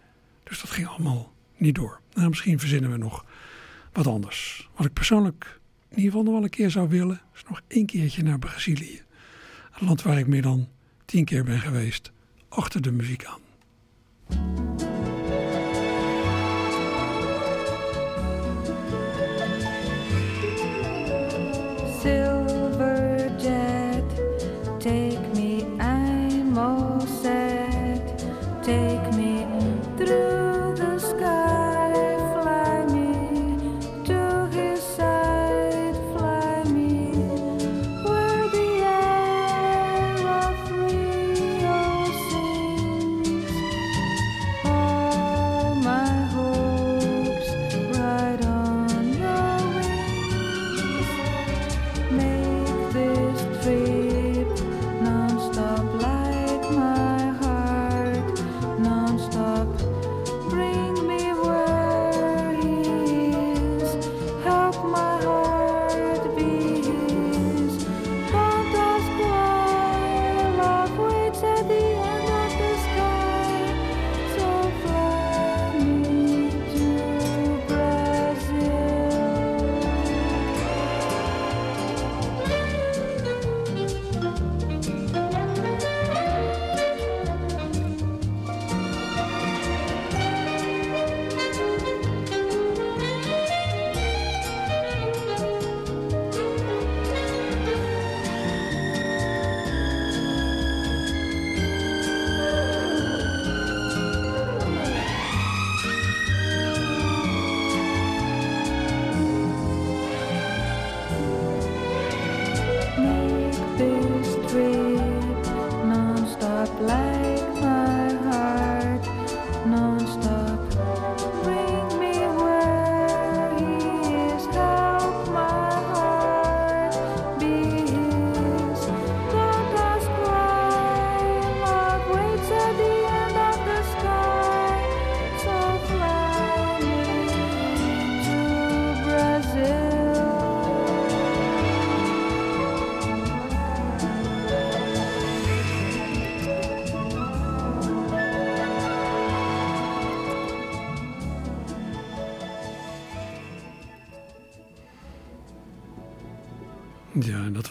Dus 0.44 0.62
dat 0.62 0.70
ging 0.70 0.88
allemaal 0.88 1.34
niet 1.58 1.76
door. 1.76 2.00
Nou, 2.14 2.30
misschien 2.30 2.60
verzinnen 2.60 2.92
we 2.92 2.98
nog 2.98 3.26
wat 3.94 4.08
anders. 4.08 4.70
Wat 4.76 4.86
ik 4.86 4.94
persoonlijk 4.94 5.60
in 5.90 5.98
ieder 5.98 6.12
geval 6.12 6.24
nog 6.24 6.34
wel 6.34 6.44
een 6.44 6.50
keer 6.50 6.72
zou 6.72 6.90
willen... 6.90 7.22
is 7.34 7.44
nog 7.50 7.62
één 7.68 7.86
keertje 7.86 8.24
naar 8.24 8.40
Brazilië. 8.40 9.02
Een 9.80 9.88
land 9.88 10.02
waar 10.02 10.20
ik 10.20 10.28
meer 10.28 10.42
dan 10.42 10.70
tien 11.06 11.26
keer 11.26 11.44
ben 11.44 11.60
geweest. 11.60 12.12
Achter 12.50 12.82
de 12.82 12.92
muziek 12.92 13.26
aan. 13.26 14.61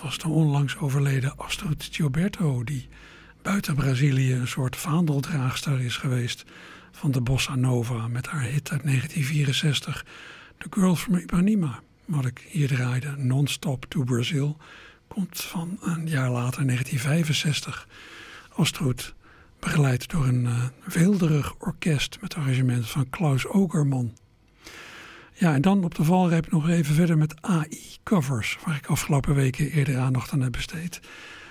Was 0.02 0.18
de 0.18 0.28
onlangs 0.28 0.76
overleden 0.76 1.36
Astrid 1.36 1.88
Gilberto, 1.90 2.64
die 2.64 2.88
buiten 3.42 3.74
Brazilië 3.74 4.34
een 4.34 4.48
soort 4.48 4.76
vaandeldraagster 4.76 5.80
is 5.80 5.96
geweest 5.96 6.44
van 6.92 7.10
de 7.10 7.20
bossa 7.20 7.54
nova 7.54 8.08
met 8.08 8.26
haar 8.26 8.42
hit 8.42 8.70
uit 8.70 8.82
1964, 8.82 10.04
The 10.58 10.66
Girl 10.70 10.96
from 10.96 11.14
Ipanema, 11.14 11.80
wat 12.04 12.24
ik 12.24 12.46
hier 12.48 12.68
draaide, 12.68 13.16
Non-Stop 13.16 13.86
to 13.88 14.04
Brazil, 14.04 14.56
komt 15.08 15.40
van 15.40 15.78
een 15.80 16.08
jaar 16.08 16.30
later, 16.30 16.66
1965. 16.66 17.88
Astrid, 18.52 19.14
begeleid 19.58 20.08
door 20.08 20.26
een 20.26 20.44
uh, 20.44 20.64
weelderig 20.84 21.54
orkest 21.58 22.18
met 22.20 22.34
arrangement 22.34 22.88
van 22.88 23.10
Klaus 23.10 23.46
Ogerman. 23.46 24.12
Ja, 25.40 25.54
en 25.54 25.60
dan 25.60 25.84
op 25.84 25.94
de 25.94 26.04
valreep 26.04 26.50
nog 26.50 26.68
even 26.68 26.94
verder 26.94 27.18
met 27.18 27.42
AI-covers, 27.42 28.58
waar 28.64 28.76
ik 28.76 28.86
afgelopen 28.86 29.34
weken 29.34 29.70
eerder 29.70 29.98
aandacht 29.98 30.32
aan 30.32 30.40
heb 30.40 30.52
besteed. 30.52 31.00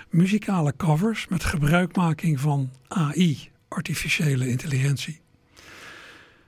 Muzikale 0.08 0.76
covers 0.76 1.28
met 1.28 1.44
gebruikmaking 1.44 2.40
van 2.40 2.70
AI, 2.88 3.50
artificiële 3.68 4.48
intelligentie. 4.48 5.20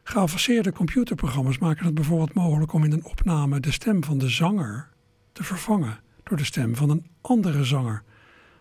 Geavanceerde 0.03 0.73
computerprogramma's 0.73 1.59
maken 1.59 1.85
het 1.85 1.95
bijvoorbeeld 1.95 2.35
mogelijk 2.35 2.73
om 2.73 2.85
in 2.85 2.93
een 2.93 3.05
opname 3.05 3.61
de 3.61 3.73
stem 3.73 4.05
van 4.05 4.19
de 4.19 4.29
zanger 4.29 4.89
te 5.33 5.45
vervangen 5.45 6.01
door 6.23 6.37
de 6.37 6.45
stem 6.45 6.77
van 6.77 6.91
een 6.91 7.07
andere 7.21 7.65
zanger. 7.65 8.03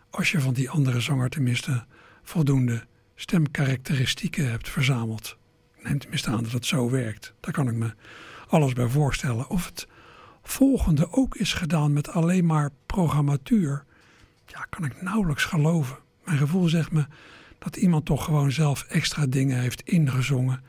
Als 0.10 0.32
je 0.32 0.40
van 0.40 0.54
die 0.54 0.70
andere 0.70 1.00
zanger 1.00 1.30
tenminste 1.30 1.86
voldoende 2.24 2.86
stemkarakteristieken 3.16 4.50
hebt 4.50 4.70
verzameld. 4.70 5.38
Neem 5.84 6.00
tenminste 6.00 6.30
aan 6.30 6.44
dat 6.44 6.52
het 6.52 6.66
zo 6.66 6.90
werkt. 6.90 7.34
Daar 7.40 7.54
kan 7.54 7.68
ik 7.68 7.76
me 7.76 7.94
alles 8.52 8.74
bij 8.74 8.88
voorstellen. 8.88 9.50
Of 9.50 9.66
het 9.66 9.88
volgende 10.44 11.12
ook 11.12 11.36
is 11.36 11.54
gedaan 11.54 11.94
met 11.94 12.10
alleen 12.10 12.46
maar 12.46 12.70
programmatuur, 12.86 13.84
ja, 14.46 14.66
kan 14.70 14.86
ik 14.86 15.02
nauwelijks 15.02 15.46
geloven. 15.46 15.98
Mijn 16.26 16.38
gevoel 16.38 16.68
zegt 16.68 16.92
me 16.92 17.06
dat 17.60 17.76
iemand 17.76 18.06
toch 18.06 18.26
gewoon 18.26 18.52
zelf 18.52 18.84
extra 18.84 19.26
dingen 19.26 19.60
heeft 19.60 19.82
ingezongen 19.82 20.64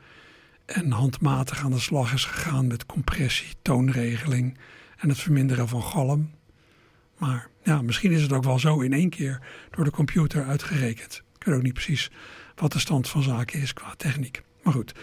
en 0.65 0.91
handmatig 0.91 1.63
aan 1.63 1.71
de 1.71 1.79
slag 1.79 2.13
is 2.13 2.25
gegaan 2.25 2.67
met 2.67 2.85
compressie, 2.85 3.53
toonregeling 3.61 4.57
en 4.97 5.09
het 5.09 5.19
verminderen 5.19 5.67
van 5.67 5.83
galm. 5.83 6.31
Maar 7.17 7.47
ja, 7.63 7.81
misschien 7.81 8.11
is 8.11 8.21
het 8.21 8.31
ook 8.31 8.43
wel 8.43 8.59
zo 8.59 8.79
in 8.79 8.93
één 8.93 9.09
keer 9.09 9.41
door 9.69 9.83
de 9.83 9.91
computer 9.91 10.45
uitgerekend. 10.45 11.23
Ik 11.39 11.43
weet 11.43 11.55
ook 11.55 11.63
niet 11.63 11.73
precies 11.73 12.11
wat 12.55 12.71
de 12.71 12.79
stand 12.79 13.09
van 13.09 13.23
zaken 13.23 13.61
is 13.61 13.73
qua 13.73 13.93
techniek. 13.97 14.41
Maar 14.63 14.73
goed, 14.73 14.93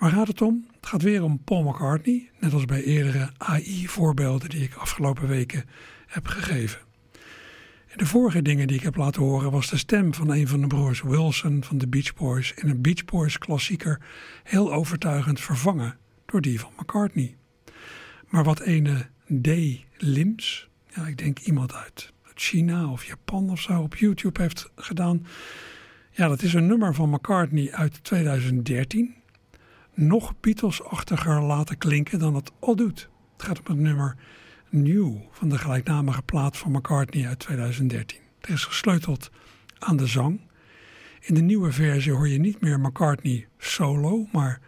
Waar 0.00 0.10
gaat 0.10 0.28
het 0.28 0.42
om? 0.42 0.66
Het 0.76 0.86
gaat 0.86 1.02
weer 1.02 1.22
om 1.22 1.44
Paul 1.44 1.62
McCartney, 1.62 2.30
net 2.38 2.52
als 2.52 2.64
bij 2.64 2.82
eerdere 2.82 3.30
AI-voorbeelden 3.36 4.48
die 4.48 4.62
ik 4.62 4.74
afgelopen 4.74 5.28
weken 5.28 5.64
heb 6.06 6.26
gegeven. 6.26 6.80
En 7.86 7.98
de 7.98 8.06
vorige 8.06 8.42
dingen 8.42 8.66
die 8.66 8.76
ik 8.76 8.82
heb 8.82 8.96
laten 8.96 9.22
horen 9.22 9.50
was 9.50 9.70
de 9.70 9.76
stem 9.76 10.14
van 10.14 10.30
een 10.30 10.48
van 10.48 10.60
de 10.60 10.66
broers 10.66 11.02
Wilson 11.02 11.64
van 11.64 11.78
de 11.78 11.88
Beach 11.88 12.14
Boys 12.14 12.52
in 12.54 12.68
een 12.68 12.80
Beach 12.80 13.04
Boys 13.04 13.38
klassieker 13.38 14.00
heel 14.42 14.72
overtuigend 14.72 15.40
vervangen 15.40 15.96
door 16.26 16.40
die 16.40 16.60
van 16.60 16.72
McCartney. 16.78 17.36
Maar 18.28 18.44
wat 18.44 18.60
ene 18.60 19.06
D. 19.40 19.48
Lims, 19.96 20.68
ja, 20.94 21.06
ik 21.06 21.18
denk 21.18 21.38
iemand 21.38 21.74
uit 21.74 22.12
China 22.34 22.90
of 22.90 23.04
Japan 23.04 23.50
of 23.50 23.60
zo 23.60 23.80
op 23.80 23.96
YouTube 23.96 24.42
heeft 24.42 24.70
gedaan. 24.74 25.26
Ja, 26.10 26.28
dat 26.28 26.42
is 26.42 26.54
een 26.54 26.66
nummer 26.66 26.94
van 26.94 27.10
McCartney 27.10 27.72
uit 27.72 28.04
2013 28.04 29.18
nog 30.00 30.34
Beatles-achtiger 30.40 31.42
laten 31.42 31.78
klinken 31.78 32.18
dan 32.18 32.34
het 32.34 32.52
al 32.58 32.76
doet. 32.76 33.08
Het 33.32 33.42
gaat 33.42 33.58
om 33.58 33.64
het 33.66 33.78
nummer 33.78 34.16
New 34.68 35.16
van 35.30 35.48
de 35.48 35.58
gelijknamige 35.58 36.22
plaat 36.22 36.56
van 36.56 36.72
McCartney 36.72 37.26
uit 37.26 37.38
2013. 37.38 38.18
Het 38.40 38.50
is 38.50 38.64
gesleuteld 38.64 39.30
aan 39.78 39.96
de 39.96 40.06
zang. 40.06 40.40
In 41.20 41.34
de 41.34 41.40
nieuwe 41.40 41.72
versie 41.72 42.12
hoor 42.12 42.28
je 42.28 42.38
niet 42.38 42.60
meer 42.60 42.80
McCartney 42.80 43.46
solo, 43.58 44.26
maar 44.32 44.60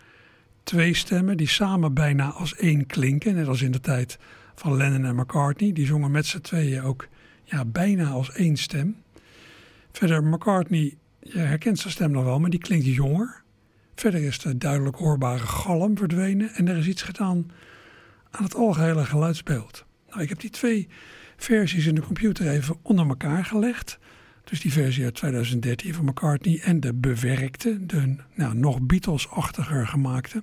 twee 0.62 0.94
stemmen 0.94 1.36
die 1.36 1.48
samen 1.48 1.94
bijna 1.94 2.30
als 2.30 2.56
één 2.56 2.86
klinken. 2.86 3.34
Net 3.34 3.48
als 3.48 3.62
in 3.62 3.72
de 3.72 3.80
tijd 3.80 4.18
van 4.54 4.76
Lennon 4.76 5.04
en 5.04 5.16
McCartney. 5.16 5.72
Die 5.72 5.86
zongen 5.86 6.10
met 6.10 6.26
z'n 6.26 6.40
tweeën 6.40 6.82
ook 6.82 7.08
ja, 7.44 7.64
bijna 7.64 8.08
als 8.08 8.32
één 8.32 8.56
stem. 8.56 8.96
Verder, 9.92 10.24
McCartney, 10.24 10.96
je 11.20 11.38
herkent 11.38 11.78
zijn 11.78 11.92
stem 11.92 12.10
nog 12.10 12.24
wel, 12.24 12.40
maar 12.40 12.50
die 12.50 12.60
klinkt 12.60 12.86
jonger. 12.86 13.41
Verder 14.02 14.22
is 14.22 14.38
de 14.38 14.58
duidelijk 14.58 14.96
hoorbare 14.96 15.46
galm 15.46 15.96
verdwenen 15.96 16.54
en 16.54 16.68
er 16.68 16.76
is 16.76 16.86
iets 16.86 17.02
gedaan 17.02 17.50
aan 18.30 18.44
het 18.44 18.54
algehele 18.54 19.04
geluidsbeeld. 19.04 19.84
Nou, 20.08 20.22
ik 20.22 20.28
heb 20.28 20.40
die 20.40 20.50
twee 20.50 20.88
versies 21.36 21.86
in 21.86 21.94
de 21.94 22.00
computer 22.00 22.48
even 22.48 22.76
onder 22.82 23.06
elkaar 23.06 23.44
gelegd. 23.44 23.98
Dus 24.44 24.60
die 24.60 24.72
versie 24.72 25.04
uit 25.04 25.14
2013 25.14 25.94
van 25.94 26.04
McCartney 26.04 26.60
en 26.62 26.80
de 26.80 26.94
bewerkte, 26.94 27.86
de 27.86 28.16
nou, 28.34 28.54
nog 28.54 28.80
Beatles-achtiger 28.80 29.86
gemaakte. 29.86 30.42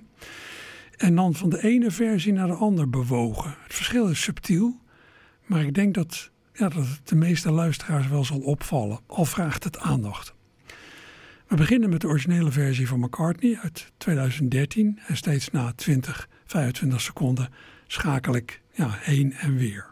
En 0.96 1.14
dan 1.14 1.34
van 1.34 1.50
de 1.50 1.62
ene 1.62 1.90
versie 1.90 2.32
naar 2.32 2.46
de 2.46 2.54
andere 2.54 2.86
bewogen. 2.86 3.54
Het 3.62 3.74
verschil 3.74 4.08
is 4.08 4.22
subtiel, 4.22 4.80
maar 5.46 5.62
ik 5.62 5.74
denk 5.74 5.94
dat, 5.94 6.30
ja, 6.52 6.68
dat 6.68 6.86
het 6.86 7.00
de 7.08 7.16
meeste 7.16 7.50
luisteraars 7.50 8.08
wel 8.08 8.24
zal 8.24 8.40
opvallen, 8.40 9.00
al 9.06 9.24
vraagt 9.24 9.64
het 9.64 9.78
aandacht. 9.78 10.34
We 11.50 11.56
beginnen 11.56 11.90
met 11.90 12.00
de 12.00 12.06
originele 12.06 12.50
versie 12.50 12.88
van 12.88 13.00
McCartney 13.00 13.58
uit 13.62 13.92
2013 13.96 14.98
en 15.06 15.16
steeds 15.16 15.50
na 15.50 15.72
20, 15.72 16.28
25 16.46 17.00
seconden 17.00 17.48
schakel 17.86 18.34
ik 18.34 18.60
ja, 18.72 18.88
heen 19.00 19.32
en 19.32 19.56
weer. 19.56 19.86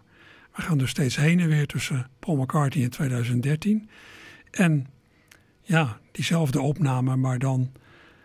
We 0.55 0.63
gaan 0.63 0.79
dus 0.79 0.91
steeds 0.91 1.17
heen 1.17 1.41
en 1.41 1.49
weer 1.49 1.67
tussen 1.67 2.11
Paul 2.19 2.37
McCartney 2.37 2.85
in 2.85 2.91
2013 2.91 3.89
en 4.51 4.87
ja, 5.63 6.01
diezelfde 6.13 6.61
opname, 6.61 7.17
maar 7.17 7.39
dan 7.39 7.73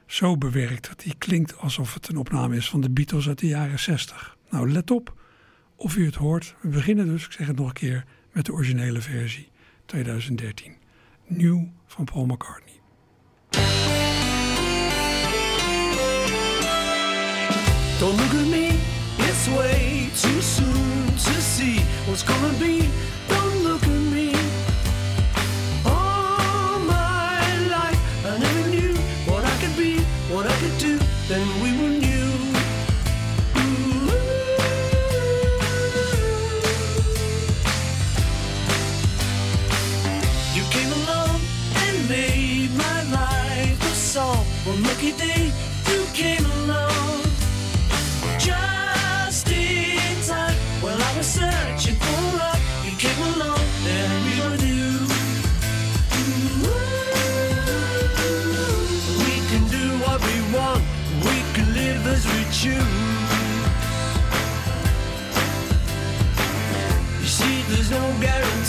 zo 0.06 0.38
bewerkt 0.38 0.88
dat 0.88 1.00
die 1.00 1.16
klinkt 1.18 1.58
alsof 1.58 1.94
het 1.94 2.08
een 2.08 2.18
opname 2.18 2.56
is 2.56 2.70
van 2.70 2.82
de 2.82 2.90
Beatles 2.90 3.28
uit 3.28 3.40
de 3.40 3.48
jaren 3.48 3.80
60. 3.80 4.38
Nou, 4.50 4.72
let 4.72 4.92
op 4.92 5.22
of 5.76 5.96
u 5.96 6.06
het 6.06 6.16
hoort. 6.16 6.56
We 6.62 6.68
beginnen 6.68 7.06
dus, 7.06 7.26
ik 7.26 7.32
zeg 7.32 7.48
het 7.48 7.56
nog 7.56 7.68
een 7.68 7.74
keer, 7.74 8.06
met 8.32 8.46
de 8.46 8.54
originele 8.54 9.02
versie 9.02 9.50
2013. 9.86 10.76
Nieuw 11.28 11.72
van 11.86 12.06
Paul 12.06 12.26
McCartney. 12.26 12.73
Don't 18.04 18.18
look 18.18 18.34
at 18.34 18.48
me, 18.48 18.78
it's 19.20 19.48
way 19.48 20.10
too 20.14 20.42
soon 20.42 21.08
to 21.08 21.42
see 21.42 21.80
what's 22.06 22.22
gonna 22.22 22.52
be. 22.60 22.90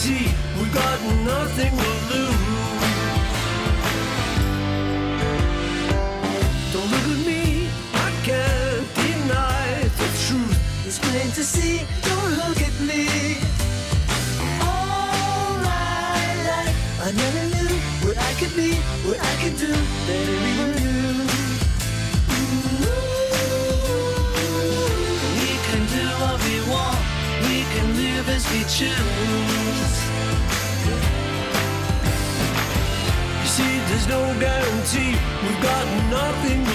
Guarantee, 0.05 0.31
we 0.61 0.69
got 0.69 1.01
nothing 1.03 1.24
got 35.65 36.11
nothing 36.11 36.74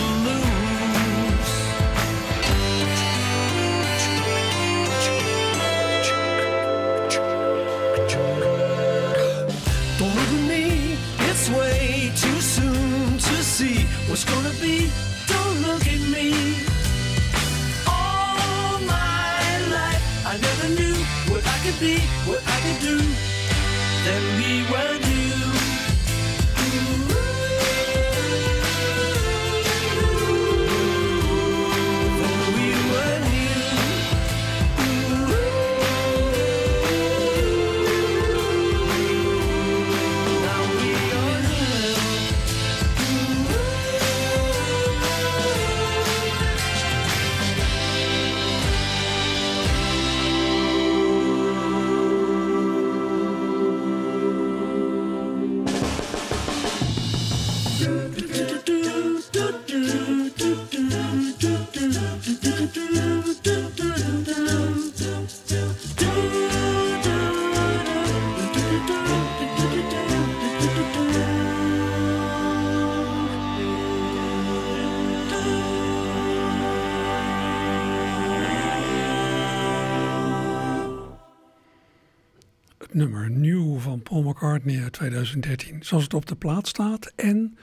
McCartney 84.60 84.84
uit 84.84 84.94
2013. 84.94 85.84
Zoals 85.84 86.04
het 86.04 86.14
op 86.14 86.26
de 86.26 86.36
plaat 86.36 86.68
staat 86.68 87.12
en 87.16 87.58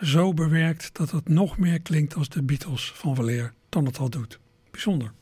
zo 0.00 0.32
bewerkt 0.32 0.90
dat 0.92 1.10
het 1.10 1.28
nog 1.28 1.58
meer 1.58 1.80
klinkt 1.80 2.14
als 2.14 2.28
de 2.28 2.42
Beatles 2.42 2.92
van 2.94 3.14
weleer 3.14 3.52
dan 3.68 3.86
het 3.86 3.98
al 3.98 4.10
doet. 4.10 4.38
Bijzonder. 4.70 5.12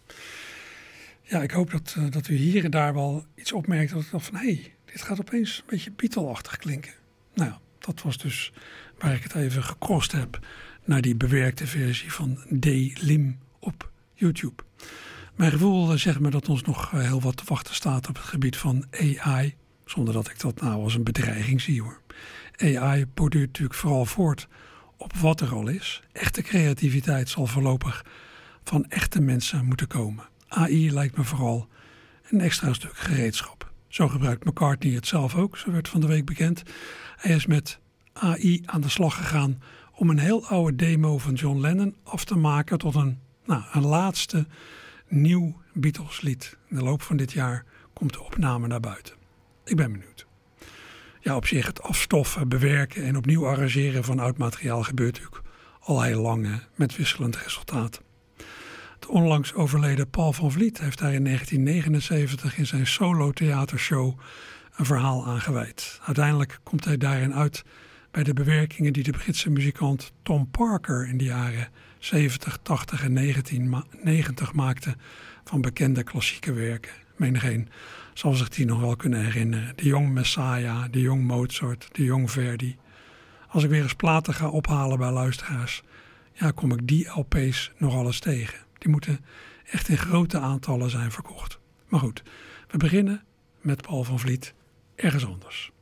Ja, 1.22 1.42
ik 1.42 1.50
hoop 1.50 1.70
dat, 1.70 1.94
eh, 1.98 2.10
dat 2.10 2.28
u 2.28 2.34
hier 2.34 2.64
en 2.64 2.70
daar 2.70 2.94
wel 2.94 3.26
iets 3.34 3.52
opmerkt 3.52 3.92
dat 3.92 4.08
dacht 4.10 4.26
van 4.26 4.34
hé, 4.34 4.44
hey, 4.44 4.74
dit 4.84 5.02
gaat 5.02 5.20
opeens 5.20 5.58
een 5.58 5.64
beetje 5.66 5.92
Beatle-achtig 5.96 6.56
klinken. 6.56 6.92
Nou 7.34 7.52
dat 7.78 8.02
was 8.02 8.18
dus 8.18 8.52
waar 8.98 9.14
ik 9.14 9.22
het 9.22 9.34
even 9.34 9.62
gecrossed 9.62 10.12
heb 10.12 10.46
naar 10.84 11.00
die 11.00 11.16
bewerkte 11.16 11.66
versie 11.66 12.12
van 12.12 12.38
D. 12.60 12.66
Lim 13.02 13.38
op 13.58 13.90
YouTube. 14.14 14.62
Mijn 15.34 15.50
gevoel 15.50 15.92
eh, 15.92 15.98
zegt 15.98 16.20
me 16.20 16.30
dat 16.30 16.48
ons 16.48 16.62
nog 16.62 16.92
eh, 16.92 17.00
heel 17.00 17.20
wat 17.20 17.36
te 17.36 17.44
wachten 17.46 17.74
staat 17.74 18.08
op 18.08 18.14
het 18.14 18.24
gebied 18.24 18.56
van 18.56 18.84
AI. 18.90 19.56
Zonder 19.92 20.14
dat 20.14 20.30
ik 20.30 20.40
dat 20.40 20.60
nou 20.60 20.82
als 20.82 20.94
een 20.94 21.04
bedreiging 21.04 21.60
zie 21.60 21.82
hoor. 21.82 22.00
AI 22.56 23.06
borduurt 23.14 23.46
natuurlijk 23.46 23.78
vooral 23.78 24.04
voort 24.04 24.48
op 24.96 25.12
wat 25.16 25.40
er 25.40 25.54
al 25.54 25.68
is. 25.68 26.02
Echte 26.12 26.42
creativiteit 26.42 27.28
zal 27.28 27.46
voorlopig 27.46 28.04
van 28.64 28.84
echte 28.88 29.20
mensen 29.20 29.64
moeten 29.64 29.86
komen. 29.86 30.24
AI 30.48 30.92
lijkt 30.92 31.16
me 31.16 31.24
vooral 31.24 31.68
een 32.30 32.40
extra 32.40 32.72
stuk 32.72 32.96
gereedschap. 32.96 33.72
Zo 33.88 34.08
gebruikt 34.08 34.44
McCartney 34.44 34.92
het 34.94 35.06
zelf 35.06 35.34
ook, 35.34 35.56
zo 35.56 35.70
werd 35.70 35.88
van 35.88 36.00
de 36.00 36.06
week 36.06 36.24
bekend. 36.24 36.62
Hij 37.16 37.34
is 37.34 37.46
met 37.46 37.78
AI 38.12 38.62
aan 38.64 38.80
de 38.80 38.88
slag 38.88 39.16
gegaan 39.16 39.62
om 39.94 40.10
een 40.10 40.18
heel 40.18 40.46
oude 40.46 40.76
demo 40.76 41.18
van 41.18 41.34
John 41.34 41.60
Lennon 41.60 41.96
af 42.02 42.24
te 42.24 42.36
maken 42.36 42.78
tot 42.78 42.94
een, 42.94 43.18
nou, 43.44 43.62
een 43.72 43.86
laatste 43.86 44.46
nieuw 45.08 45.60
Beatles 45.72 46.20
lied. 46.20 46.56
In 46.68 46.76
de 46.76 46.82
loop 46.82 47.02
van 47.02 47.16
dit 47.16 47.32
jaar 47.32 47.64
komt 47.92 48.12
de 48.12 48.22
opname 48.22 48.66
naar 48.66 48.80
buiten. 48.80 49.21
Ik 49.64 49.76
ben 49.76 49.92
benieuwd. 49.92 50.26
Ja, 51.20 51.36
op 51.36 51.46
zich 51.46 51.66
het 51.66 51.82
afstoffen, 51.82 52.48
bewerken 52.48 53.04
en 53.04 53.16
opnieuw 53.16 53.46
arrangeren 53.46 54.04
van 54.04 54.18
oud 54.18 54.38
materiaal 54.38 54.82
gebeurt 54.82 55.12
natuurlijk 55.12 55.42
al 55.80 56.02
heel 56.02 56.20
lang 56.20 56.60
met 56.74 56.96
wisselend 56.96 57.36
resultaat. 57.36 58.00
De 58.98 59.08
onlangs 59.08 59.54
overleden 59.54 60.10
Paul 60.10 60.32
van 60.32 60.52
Vliet 60.52 60.78
heeft 60.78 60.98
daar 60.98 61.12
in 61.12 61.24
1979 61.24 62.58
in 62.58 62.66
zijn 62.66 62.86
solo-theatershow 62.86 64.18
een 64.76 64.84
verhaal 64.84 65.26
aan 65.26 65.40
gewijd. 65.40 66.00
Uiteindelijk 66.04 66.58
komt 66.62 66.84
hij 66.84 66.96
daarin 66.96 67.34
uit 67.34 67.62
bij 68.10 68.22
de 68.22 68.32
bewerkingen 68.32 68.92
die 68.92 69.02
de 69.02 69.10
Britse 69.10 69.50
muzikant 69.50 70.12
Tom 70.22 70.50
Parker 70.50 71.08
in 71.08 71.16
de 71.16 71.24
jaren 71.24 71.68
70, 71.98 72.58
80 72.62 73.04
en 73.04 73.14
1990 73.14 74.52
maakte 74.52 74.96
van 75.44 75.60
bekende 75.60 76.02
klassieke 76.02 76.52
werken. 76.52 76.92
Menigeen 77.16 77.68
zal 78.14 78.34
zich 78.34 78.48
die 78.48 78.66
nog 78.66 78.80
wel 78.80 78.96
kunnen 78.96 79.24
herinneren. 79.24 79.72
De 79.76 79.84
Jong 79.84 80.12
Messiah, 80.12 80.84
de 80.90 81.00
Jong 81.00 81.24
Mozart, 81.24 81.88
de 81.92 82.04
Jong 82.04 82.30
Verdi. 82.30 82.76
Als 83.48 83.64
ik 83.64 83.70
weer 83.70 83.82
eens 83.82 83.94
platen 83.94 84.34
ga 84.34 84.48
ophalen 84.48 84.98
bij 84.98 85.10
luisteraars, 85.10 85.82
ja, 86.32 86.50
kom 86.50 86.72
ik 86.72 86.86
die 86.86 87.08
LP's 87.08 87.72
nogal 87.76 88.06
eens 88.06 88.18
tegen. 88.18 88.58
Die 88.78 88.90
moeten 88.90 89.24
echt 89.70 89.88
in 89.88 89.98
grote 89.98 90.38
aantallen 90.38 90.90
zijn 90.90 91.10
verkocht. 91.10 91.58
Maar 91.88 92.00
goed, 92.00 92.22
we 92.68 92.76
beginnen 92.76 93.24
met 93.60 93.82
Paul 93.82 94.04
van 94.04 94.18
Vliet 94.18 94.54
ergens 94.94 95.26
anders. 95.26 95.72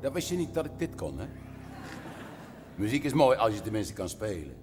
Dat 0.00 0.12
wist 0.12 0.28
je 0.28 0.36
niet 0.36 0.54
dat 0.54 0.64
ik 0.64 0.78
dit 0.78 0.94
kon, 0.94 1.18
hè? 1.18 1.45
Muziek 2.76 3.04
is 3.04 3.12
mooi 3.12 3.36
als 3.36 3.54
je 3.54 3.60
tenminste 3.60 3.92
kan 3.92 4.08
spelen. 4.08 4.56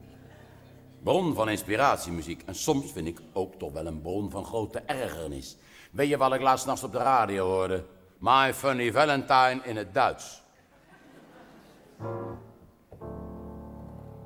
Bron 1.03 1.35
van 1.35 1.49
inspiratiemuziek. 1.49 2.41
En 2.45 2.55
soms 2.55 2.91
vind 2.91 3.07
ik 3.07 3.19
ook 3.33 3.55
toch 3.55 3.71
wel 3.71 3.85
een 3.85 4.01
bron 4.01 4.31
van 4.31 4.45
grote 4.45 4.79
ergernis. 4.79 5.57
Weet 5.91 6.09
je 6.09 6.17
wat 6.17 6.33
ik 6.33 6.41
laatst 6.41 6.65
nachts 6.65 6.83
op 6.83 6.91
de 6.91 6.97
radio 6.97 7.45
hoorde? 7.45 7.85
My 8.17 8.53
Funny 8.53 8.91
Valentine 8.91 9.59
in 9.63 9.77
het 9.77 9.93
Duits. 9.93 10.41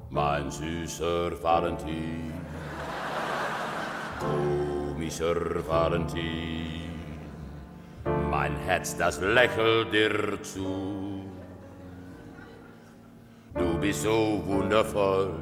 Mijn 0.09 0.51
süßer 0.51 1.39
Valentin. 1.41 2.33
Komischer 4.19 5.63
Valentin. 5.63 6.91
Mein 8.29 8.55
Herz, 8.55 8.95
das 8.97 9.19
lächelt 9.19 9.91
dir 9.91 10.39
zu. 10.41 11.06
Du 13.57 13.77
bist 13.79 14.01
so 14.01 14.41
wundervoll, 14.45 15.33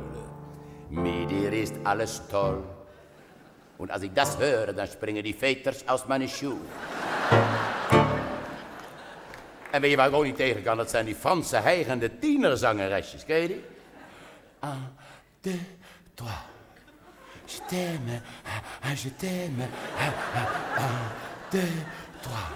mit 0.90 1.30
dir 1.30 1.52
ist 1.54 1.76
alles 1.84 2.22
toll. 2.30 2.64
Und 3.78 3.92
als 3.92 4.04
ich 4.04 4.14
das 4.14 4.38
höre, 4.38 4.74
dann 4.74 4.88
springen 4.88 5.24
die 5.24 5.34
Veters 5.34 5.88
aus 5.88 6.08
meine 6.08 6.28
Schuhe. 6.28 6.58
En 9.72 9.82
weet 9.82 9.92
je 9.92 9.98
waar 9.98 10.08
ik 10.08 10.14
ook 10.14 10.24
niet 10.24 10.36
tegen 10.36 10.64
kan? 10.64 10.78
Dat 10.78 10.90
zijn 10.90 11.06
die 11.06 11.16
Franse 11.16 11.56
heigende 11.58 12.20
tienerzangeresjes. 12.20 13.26
Ken 13.26 13.42
je 13.42 13.48
die? 13.48 13.64
Un, 14.64 14.88
deux, 15.42 15.60
trois. 16.14 16.44
Je 17.46 17.60
t'aime, 17.68 18.22
je 18.96 19.16
t'aime. 19.16 19.68
Un, 20.78 21.12
deux, 21.50 21.74
trois. 22.22 22.50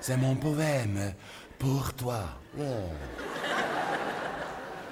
C'est 0.00 0.16
mon 0.16 0.36
poème 0.36 1.14
pour 1.58 1.94
toi. 1.94 2.24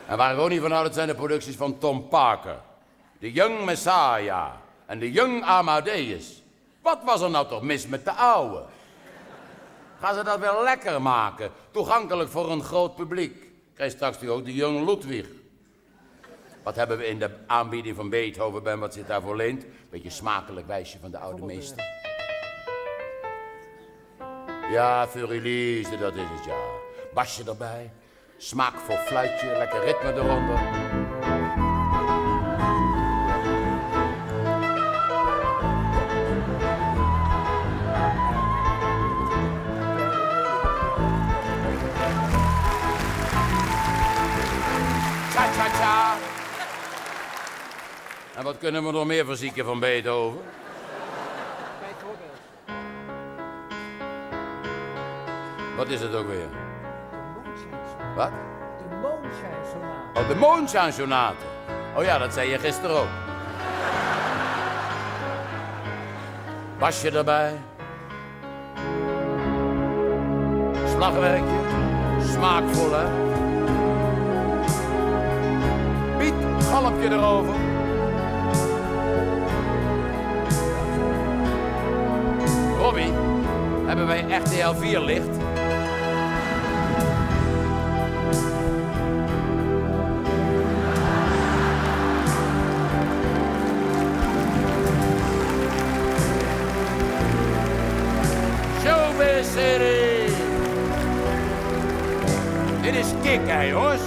En 0.07 0.17
waar 0.17 0.33
ik 0.33 0.39
ook 0.39 0.49
niet 0.49 0.61
van 0.61 0.71
hou, 0.71 0.85
dat 0.85 0.95
zijn 0.95 1.09
de 1.09 1.15
producties 1.15 1.57
van 1.57 1.79
Tom 1.79 2.09
Parker. 2.09 2.59
De 3.19 3.33
Young 3.33 3.65
Messiah 3.65 4.51
en 4.87 4.99
de 4.99 5.13
Young 5.13 5.43
Amadeus. 5.43 6.43
Wat 6.83 6.99
was 7.05 7.21
er 7.21 7.31
nou 7.31 7.49
toch 7.49 7.63
mis 7.63 7.87
met 7.87 8.05
de 8.05 8.13
oude? 8.13 8.63
Gaan 10.01 10.15
ze 10.15 10.23
dat 10.23 10.39
weer 10.39 10.63
lekker 10.63 11.03
maken? 11.03 11.51
Toegankelijk 11.71 12.31
voor 12.31 12.51
een 12.51 12.63
groot 12.63 12.95
publiek. 12.95 13.47
Krijg 13.75 13.93
straks 13.93 14.21
nu 14.21 14.31
ook 14.31 14.45
de 14.45 14.55
Young 14.55 14.87
Ludwig. 14.87 15.27
Wat 16.63 16.77
hebben 16.77 16.99
we 16.99 17.07
in 17.07 17.19
de 17.19 17.31
aanbieding 17.47 17.97
van 17.97 18.11
Beethoven 18.11 18.63
ben? 18.63 18.79
Wat 18.79 18.95
zit 18.95 19.07
daarvoor 19.07 19.37
leent? 19.37 19.65
Beetje 19.91 20.11
smakelijk 20.11 20.67
wijsje 20.67 20.99
van 20.99 21.11
de 21.11 21.19
oude 21.19 21.45
meester. 21.45 21.85
Ja, 24.71 25.09
Furilize, 25.09 25.99
dat 25.99 26.15
is 26.15 26.29
het, 26.37 26.45
ja. 26.45 26.57
Basje 27.15 27.45
erbij, 27.45 27.91
Smaak 28.39 28.75
voor 28.79 28.97
fluitje, 28.97 29.57
lekker 29.59 29.85
ritme 29.85 30.13
eronder. 30.13 30.59
Tja, 45.31 45.51
tja, 45.53 45.69
tja. 45.71 46.17
En 48.37 48.45
wat 48.45 48.59
kunnen 48.59 48.85
we 48.85 48.93
nog 48.93 49.07
meer 49.07 49.25
verzieken 49.25 49.65
van 49.65 49.81
Beethoven? 49.81 50.41
Wat 55.77 55.89
is 55.89 56.01
het 56.01 56.15
ook 56.15 56.27
weer? 56.27 56.66
Wat? 58.17 58.31
De 58.79 58.97
Moonshine-sonate. 59.03 60.21
Oh, 60.21 60.29
de 60.29 60.35
Moonshine 60.35 60.93
Sonate. 60.93 61.45
Oh 61.97 62.05
ja, 62.05 62.19
dat 62.19 62.33
zei 62.33 62.51
je 62.51 62.59
gisteren 62.59 62.97
ook. 62.97 63.07
Basje 66.79 67.11
erbij. 67.11 67.53
Slagwerkje. 70.87 71.59
Smaakvol, 72.21 72.93
hè? 72.93 73.05
Piet, 76.19 76.35
galmpje 76.71 77.09
erover. 77.11 77.55
Robbie, 82.79 83.13
hebben 83.87 84.07
wij 84.07 84.21
RTL 84.29 84.75
4 84.75 85.01
licht? 85.01 85.36
Kick, 103.37 103.49
hè, 103.49 103.63
jongens. 103.63 104.01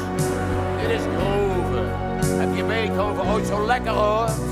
Dit 0.82 0.90
is 0.90 1.02
groove. 1.02 1.86
Heb 2.40 2.56
je 2.56 2.64
Beethoven 2.64 3.32
ooit 3.32 3.48
zo 3.48 3.66
lekker 3.66 3.92
gehoord? 3.92 4.49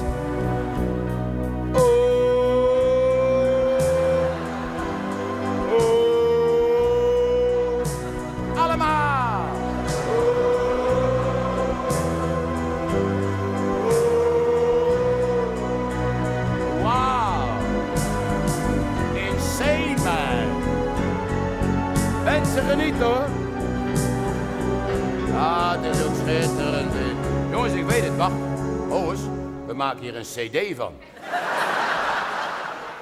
Cd 30.34 30.76
van. 30.76 30.94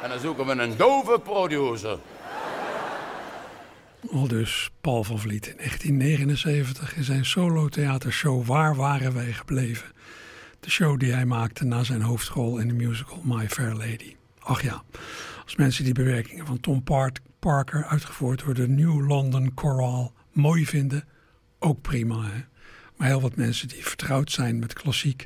En 0.03 0.09
dan 0.09 0.19
zoeken 0.19 0.45
we 0.45 0.51
een 0.51 0.77
dove 0.77 1.19
producer. 1.19 1.99
Al 4.11 4.27
dus 4.27 4.69
Paul 4.81 5.03
van 5.03 5.19
Vliet 5.19 5.47
in 5.47 5.57
1979 5.57 6.95
in 6.95 7.03
zijn 7.03 7.25
solo-theatershow 7.25 8.45
Waar 8.45 8.75
waren 8.75 9.13
wij 9.13 9.33
gebleven? 9.33 9.91
De 10.59 10.69
show 10.69 10.99
die 10.99 11.13
hij 11.13 11.25
maakte 11.25 11.65
na 11.65 11.83
zijn 11.83 12.01
hoofdrol 12.01 12.57
in 12.57 12.67
de 12.67 12.73
musical 12.73 13.21
My 13.23 13.47
Fair 13.47 13.73
Lady. 13.73 14.15
Ach 14.39 14.61
ja, 14.61 14.83
als 15.43 15.55
mensen 15.55 15.83
die 15.83 15.93
bewerkingen 15.93 16.45
van 16.45 16.59
Tom 16.59 16.83
Parker, 17.39 17.85
uitgevoerd 17.85 18.45
door 18.45 18.53
de 18.53 18.67
New 18.67 19.07
London 19.07 19.51
Chorale, 19.55 20.11
mooi 20.31 20.65
vinden, 20.65 21.07
ook 21.59 21.81
prima. 21.81 22.23
Hè? 22.23 22.43
Maar 22.95 23.07
heel 23.07 23.21
wat 23.21 23.35
mensen 23.35 23.67
die 23.67 23.85
vertrouwd 23.85 24.31
zijn 24.31 24.59
met 24.59 24.73
klassiek, 24.73 25.25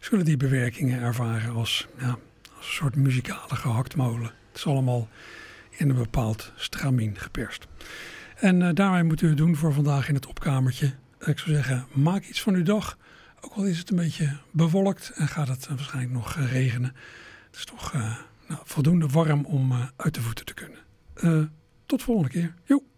zullen 0.00 0.24
die 0.24 0.36
bewerkingen 0.36 1.00
ervaren 1.00 1.54
als, 1.54 1.86
ja, 1.98 2.18
als 2.56 2.66
een 2.66 2.72
soort 2.72 2.96
muzikale 2.96 3.56
gehaktmolen. 3.56 4.32
Het 4.48 4.56
is 4.56 4.66
allemaal 4.66 5.08
in 5.70 5.88
een 5.88 5.96
bepaald 5.96 6.52
stramien 6.56 7.18
geperst. 7.18 7.66
En 8.36 8.62
eh, 8.62 8.74
daarmee 8.74 9.02
moeten 9.02 9.28
we 9.28 9.34
doen 9.34 9.56
voor 9.56 9.72
vandaag 9.72 10.08
in 10.08 10.14
het 10.14 10.26
opkamertje. 10.26 10.94
Ik 11.18 11.38
zou 11.38 11.56
zeggen, 11.56 11.86
maak 11.92 12.24
iets 12.24 12.42
van 12.42 12.54
uw 12.54 12.62
dag. 12.62 12.98
Ook 13.40 13.52
al 13.52 13.64
is 13.64 13.78
het 13.78 13.90
een 13.90 13.96
beetje 13.96 14.36
bewolkt 14.50 15.12
en 15.14 15.28
gaat 15.28 15.48
het 15.48 15.66
eh, 15.66 15.68
waarschijnlijk 15.68 16.12
nog 16.12 16.36
eh, 16.36 16.52
regenen. 16.52 16.94
Het 17.46 17.56
is 17.56 17.64
toch 17.64 17.92
nou, 18.48 18.60
voldoende 18.64 19.06
warm 19.06 19.44
om 19.44 19.72
uit 19.96 20.14
de 20.14 20.20
voeten 20.20 20.44
te 20.44 20.54
kunnen. 20.54 21.50
Tot 21.86 22.02
volgende 22.02 22.30
keer. 22.30 22.54
Joe. 22.64 22.90